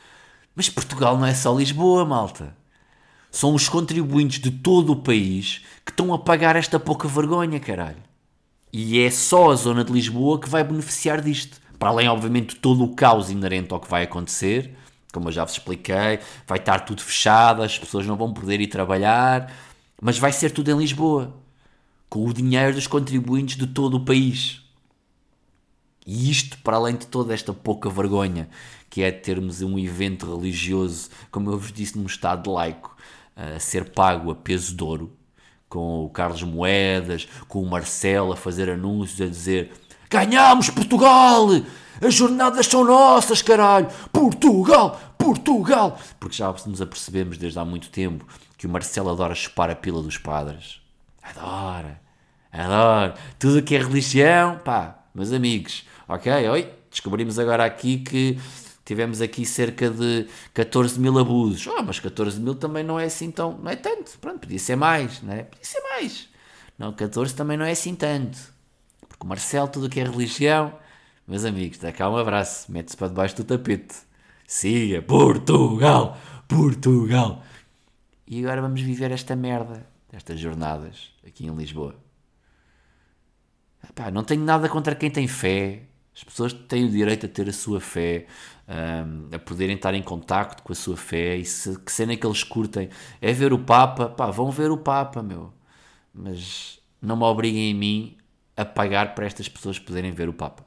Mas 0.54 0.70
Portugal 0.70 1.18
não 1.18 1.26
é 1.26 1.34
só 1.34 1.54
Lisboa, 1.54 2.06
malta. 2.06 2.56
São 3.30 3.54
os 3.54 3.68
contribuintes 3.68 4.40
de 4.40 4.50
todo 4.50 4.92
o 4.92 5.02
país 5.02 5.62
que 5.84 5.90
estão 5.90 6.14
a 6.14 6.18
pagar 6.18 6.56
esta 6.56 6.80
pouca 6.80 7.06
vergonha, 7.06 7.60
caralho. 7.60 8.15
E 8.72 9.00
é 9.00 9.10
só 9.10 9.50
a 9.50 9.54
zona 9.54 9.84
de 9.84 9.92
Lisboa 9.92 10.40
que 10.40 10.48
vai 10.48 10.62
beneficiar 10.62 11.20
disto. 11.20 11.60
Para 11.78 11.90
além, 11.90 12.08
obviamente, 12.08 12.54
de 12.54 12.56
todo 12.56 12.84
o 12.84 12.94
caos 12.94 13.30
inerente 13.30 13.72
ao 13.72 13.80
que 13.80 13.88
vai 13.88 14.04
acontecer, 14.04 14.76
como 15.12 15.28
eu 15.28 15.32
já 15.32 15.44
vos 15.44 15.54
expliquei, 15.54 16.18
vai 16.46 16.58
estar 16.58 16.80
tudo 16.80 17.02
fechado, 17.02 17.62
as 17.62 17.78
pessoas 17.78 18.06
não 18.06 18.16
vão 18.16 18.32
poder 18.32 18.60
ir 18.60 18.66
trabalhar, 18.66 19.52
mas 20.00 20.18
vai 20.18 20.32
ser 20.32 20.50
tudo 20.50 20.70
em 20.70 20.76
Lisboa, 20.76 21.34
com 22.08 22.26
o 22.26 22.32
dinheiro 22.32 22.74
dos 22.74 22.86
contribuintes 22.86 23.56
de 23.56 23.66
todo 23.66 23.96
o 23.96 24.04
país. 24.04 24.62
E 26.06 26.30
isto, 26.30 26.58
para 26.58 26.76
além 26.76 26.96
de 26.96 27.06
toda 27.06 27.34
esta 27.34 27.52
pouca 27.52 27.90
vergonha 27.90 28.48
que 28.88 29.02
é 29.02 29.10
termos 29.10 29.62
um 29.62 29.78
evento 29.78 30.26
religioso, 30.34 31.10
como 31.30 31.50
eu 31.50 31.58
vos 31.58 31.72
disse, 31.72 31.98
num 31.98 32.06
Estado 32.06 32.50
laico, 32.52 32.96
a 33.34 33.58
ser 33.58 33.90
pago 33.90 34.30
a 34.30 34.34
peso 34.34 34.74
de 34.74 34.82
ouro, 34.82 35.15
com 35.68 36.04
o 36.04 36.08
Carlos 36.08 36.42
Moedas, 36.42 37.28
com 37.48 37.62
o 37.62 37.68
Marcelo 37.68 38.32
a 38.32 38.36
fazer 38.36 38.70
anúncios 38.70 39.20
a 39.20 39.26
dizer 39.26 39.72
Ganhamos 40.08 40.70
Portugal! 40.70 41.48
As 42.00 42.14
jornadas 42.14 42.66
são 42.66 42.84
nossas, 42.84 43.42
caralho! 43.42 43.88
Portugal! 44.12 45.00
Portugal! 45.18 45.98
Porque 46.20 46.36
já 46.36 46.54
nos 46.66 46.80
apercebemos 46.80 47.38
desde 47.38 47.58
há 47.58 47.64
muito 47.64 47.90
tempo 47.90 48.24
que 48.56 48.66
o 48.66 48.70
Marcelo 48.70 49.10
adora 49.10 49.34
chupar 49.34 49.70
a 49.70 49.74
pila 49.74 50.02
dos 50.02 50.18
padres. 50.18 50.80
Adora! 51.22 52.00
Adora! 52.52 53.14
Tudo 53.38 53.62
que 53.62 53.74
é 53.74 53.78
religião, 53.78 54.58
pá, 54.58 54.98
meus 55.14 55.32
amigos, 55.32 55.84
ok? 56.06 56.48
Oi, 56.48 56.72
descobrimos 56.90 57.38
agora 57.38 57.64
aqui 57.64 57.98
que 57.98 58.38
tivemos 58.86 59.20
aqui 59.20 59.44
cerca 59.44 59.90
de 59.90 60.26
14 60.54 60.98
mil 60.98 61.18
abusos. 61.18 61.66
Oh, 61.66 61.82
mas 61.82 61.98
14 61.98 62.40
mil 62.40 62.54
também 62.54 62.84
não 62.84 62.98
é 62.98 63.04
assim 63.04 63.30
tão. 63.30 63.58
Não 63.58 63.70
é 63.70 63.76
tanto. 63.76 64.16
Pronto, 64.18 64.40
podia 64.40 64.58
ser 64.58 64.76
mais, 64.76 65.20
não 65.20 65.34
é? 65.34 65.42
Podia 65.42 65.64
ser 65.64 65.80
mais. 65.80 66.28
Não, 66.78 66.92
14 66.92 67.34
também 67.34 67.56
não 67.58 67.64
é 67.64 67.72
assim 67.72 67.94
tanto. 67.94 68.38
Porque 69.08 69.24
o 69.24 69.26
Marcelo, 69.26 69.68
tudo 69.68 69.90
que 69.90 69.98
é 70.00 70.04
religião, 70.04 70.72
meus 71.26 71.44
amigos, 71.44 71.78
dá 71.78 71.92
cá 71.92 72.08
um 72.08 72.16
abraço, 72.16 72.70
mete-se 72.70 72.96
para 72.96 73.08
debaixo 73.08 73.36
do 73.36 73.44
tapete. 73.44 73.96
Siga, 74.46 75.02
Portugal, 75.02 76.16
Portugal. 76.46 77.42
E 78.26 78.38
agora 78.44 78.62
vamos 78.62 78.80
viver 78.80 79.10
esta 79.10 79.34
merda, 79.34 79.84
estas 80.12 80.38
jornadas 80.38 81.10
aqui 81.26 81.46
em 81.46 81.54
Lisboa. 81.54 81.96
Epá, 83.88 84.10
não 84.10 84.22
tenho 84.22 84.42
nada 84.42 84.68
contra 84.68 84.94
quem 84.94 85.10
tem 85.10 85.26
fé. 85.26 85.82
As 86.14 86.24
pessoas 86.24 86.52
têm 86.52 86.84
o 86.84 86.90
direito 86.90 87.26
a 87.26 87.28
ter 87.28 87.48
a 87.48 87.52
sua 87.52 87.80
fé, 87.80 88.26
um, 88.68 89.34
a 89.34 89.38
poderem 89.38 89.76
estar 89.76 89.94
em 89.94 90.02
contacto 90.02 90.62
com 90.62 90.72
a 90.72 90.76
sua 90.76 90.96
fé. 90.96 91.36
E 91.36 91.44
se 91.44 91.78
que 91.78 91.92
cena 91.92 92.16
que 92.16 92.26
eles 92.26 92.42
curtem 92.42 92.88
é 93.20 93.32
ver 93.32 93.52
o 93.52 93.58
Papa, 93.58 94.08
pá, 94.08 94.30
vão 94.30 94.50
ver 94.50 94.70
o 94.70 94.78
Papa, 94.78 95.22
meu. 95.22 95.52
Mas 96.12 96.80
não 97.00 97.16
me 97.16 97.24
obriguem 97.24 97.72
a 97.72 97.74
mim 97.74 98.16
a 98.56 98.64
pagar 98.64 99.14
para 99.14 99.26
estas 99.26 99.48
pessoas 99.48 99.78
poderem 99.78 100.10
ver 100.10 100.28
o 100.28 100.32
Papa. 100.32 100.64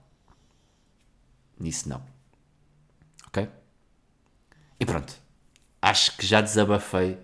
Nisso 1.60 1.90
não. 1.90 2.02
Ok? 3.28 3.48
E 4.80 4.86
pronto. 4.86 5.14
Acho 5.82 6.16
que 6.18 6.26
já 6.26 6.42
desabafei 6.42 7.18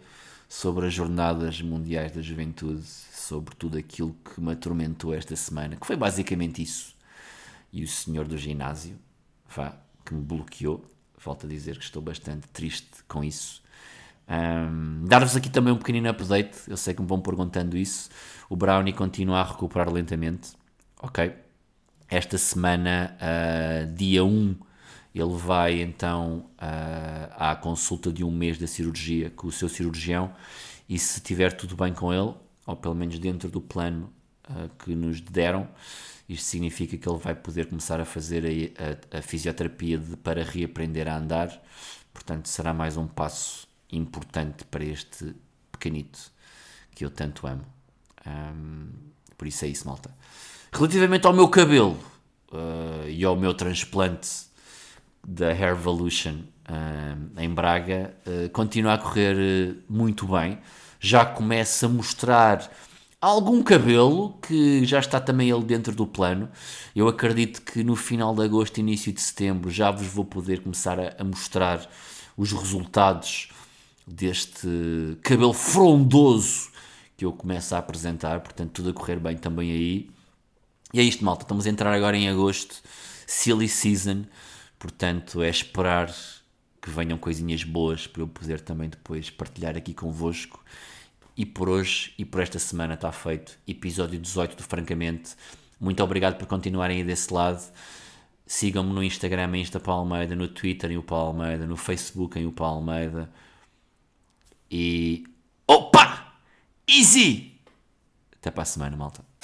sobre 0.48 0.88
as 0.88 0.94
Jornadas 0.94 1.62
Mundiais 1.62 2.12
da 2.12 2.22
Juventude, 2.22 2.84
sobre 2.84 3.56
tudo 3.56 3.78
aquilo 3.78 4.16
que 4.24 4.40
me 4.40 4.54
atormentou 4.54 5.14
esta 5.14 5.36
semana, 5.36 5.76
que 5.76 5.86
foi 5.86 5.96
basicamente 5.96 6.62
isso. 6.62 6.96
E 7.72 7.84
o 7.84 7.88
senhor 7.88 8.26
do 8.26 8.38
ginásio, 8.38 8.98
vá, 9.50 9.78
que 10.06 10.14
me 10.14 10.22
bloqueou. 10.22 10.84
Volto 11.24 11.46
a 11.46 11.50
dizer 11.50 11.78
que 11.78 11.84
estou 11.84 12.02
bastante 12.02 12.48
triste 12.50 13.04
com 13.08 13.24
isso. 13.24 13.64
Um, 14.28 15.06
Dar-vos 15.06 15.36
aqui 15.36 15.50
também 15.50 15.74
um 15.74 15.78
pequenino 15.78 16.10
update. 16.10 16.58
Eu 16.68 16.78
sei 16.78 16.94
que 16.94 17.02
me 17.02 17.08
vão 17.08 17.20
perguntando 17.20 17.76
isso. 17.76 18.10
O 18.50 18.56
Brownie 18.56 18.94
continua 18.94 19.40
a 19.40 19.44
recuperar 19.44 19.92
lentamente. 19.92 20.54
Ok. 21.02 21.34
Esta 22.08 22.38
semana, 22.38 23.18
uh, 23.20 23.94
dia 23.96 24.24
1, 24.24 24.56
ele 25.14 25.36
vai 25.36 25.82
então 25.82 26.46
uh, 26.62 27.34
à 27.36 27.56
consulta 27.56 28.14
de 28.14 28.24
um 28.24 28.32
mês 28.32 28.58
da 28.60 28.68
cirurgia 28.68 29.32
com 29.32 29.48
o 29.48 29.52
seu 29.52 29.68
cirurgião 29.68 30.32
e 30.88 31.00
se 31.00 31.20
tiver 31.22 31.54
tudo 31.54 31.76
bem 31.76 31.94
com 31.94 32.14
ele, 32.14 32.34
ou 32.66 32.76
pelo 32.76 32.94
menos 32.94 33.18
dentro 33.18 33.50
do 33.50 33.60
plano 33.60 34.12
uh, 34.50 34.70
que 34.84 34.96
nos 34.96 35.22
deram, 35.22 35.68
isto 36.28 36.46
significa 36.46 36.98
que 36.98 37.08
ele 37.08 37.20
vai 37.20 37.36
poder 37.36 37.68
começar 37.68 38.00
a 38.00 38.06
fazer 38.06 38.44
a, 38.46 39.18
a, 39.18 39.20
a 39.20 39.22
fisioterapia 39.22 39.98
de, 39.98 40.18
para 40.18 40.44
reaprender 40.44 41.08
a 41.08 41.18
andar. 41.18 41.62
Portanto, 42.14 42.48
será 42.48 42.74
mais 42.74 42.98
um 42.98 43.08
passo 43.08 43.68
importante 43.92 44.64
para 44.66 44.84
este 44.84 45.36
pequenito 45.72 46.32
que 46.96 47.06
eu 47.06 47.10
tanto 47.10 47.46
amo. 47.46 47.66
Um, 48.26 48.88
por 49.38 49.48
isso 49.48 49.66
é 49.66 49.68
isso, 49.68 49.88
malta. 49.88 50.10
Relativamente 50.74 51.28
ao 51.28 51.34
meu 51.34 51.48
cabelo 51.48 52.00
uh, 52.52 53.08
e 53.08 53.24
ao 53.24 53.36
meu 53.36 53.54
transplante 53.54 54.46
da 55.28 55.50
Hairvolution 55.50 56.42
uh, 56.70 57.40
em 57.40 57.50
Braga 57.50 58.16
uh, 58.26 58.50
continua 58.50 58.94
a 58.94 58.98
correr 58.98 59.84
muito 59.88 60.28
bem. 60.28 60.60
Já 61.00 61.26
começa 61.26 61.86
a 61.86 61.90
mostrar 61.90 62.72
algum 63.26 63.64
cabelo 63.64 64.38
que 64.42 64.86
já 64.86 65.00
está 65.00 65.20
também 65.20 65.50
ele 65.50 65.64
dentro 65.64 65.96
do 65.96 66.06
plano. 66.06 66.50
Eu 66.96 67.08
acredito 67.08 67.62
que 67.62 67.84
no 67.84 67.96
final 67.96 68.36
de 68.36 68.44
agosto, 68.44 68.78
início 68.78 69.12
de 69.12 69.20
setembro, 69.20 69.70
já 69.72 69.90
vos 69.90 70.08
vou 70.08 70.24
poder 70.24 70.62
começar 70.62 71.00
a, 71.00 71.16
a 71.18 71.24
mostrar 71.24 71.90
os 72.38 72.52
resultados 72.52 73.50
deste 74.06 74.68
cabelo 75.24 75.54
frondoso 75.54 76.70
que 77.18 77.26
eu 77.26 77.34
começo 77.34 77.74
a 77.74 77.80
apresentar. 77.80 78.42
Portanto, 78.42 78.72
tudo 78.72 78.92
a 78.92 78.94
correr 78.94 79.20
bem 79.20 79.36
também 79.36 79.72
aí. 79.72 80.10
E 80.94 81.00
é 81.00 81.04
isto, 81.04 81.26
malta. 81.26 81.44
Estamos 81.44 81.66
a 81.66 81.70
entrar 81.70 81.94
agora 81.94 82.16
em 82.16 82.30
agosto, 82.30 82.76
silly 83.26 83.68
season. 83.68 84.26
Portanto, 84.78 85.42
é 85.42 85.50
esperar 85.50 86.14
que 86.80 86.92
venham 86.92 87.18
coisinhas 87.18 87.64
boas 87.64 88.06
para 88.06 88.22
eu 88.22 88.28
poder 88.28 88.62
também 88.62 88.88
depois 88.88 89.32
partilhar 89.32 89.76
aqui 89.76 89.96
convosco 89.96 90.64
E 91.38 91.46
por 91.46 91.68
hoje 91.68 92.14
e 92.18 92.24
por 92.24 92.42
esta 92.42 92.60
semana 92.60 92.94
está 92.94 93.12
feito. 93.12 93.58
Episódio 93.68 94.20
18 94.20 94.56
do 94.56 94.64
Francamente. 94.64 95.36
Muito 95.80 96.02
obrigado 96.02 96.38
por 96.38 96.48
continuarem 96.48 96.98
aí 96.98 97.04
desse 97.04 97.34
lado. 97.34 97.62
Sigam-me 98.48 98.94
no 98.94 99.04
Instagram 99.04 99.58
em 99.58 99.62
Insta 99.62 99.80
Palmeida, 99.80 100.36
no 100.36 100.48
Twitter 100.48 100.92
em 100.92 100.98
o 100.98 101.04
Palmeida, 101.04 101.66
no 101.66 101.76
Facebook 101.76 102.40
em 102.40 102.46
o 102.46 102.52
Palmeida. 102.52 103.30
E. 104.72 105.26
Opa! 105.68 106.36
Easy! 106.88 107.60
Até 108.40 108.52
para 108.52 108.64
a 108.64 108.66
semana, 108.66 108.96
malta. 108.96 109.35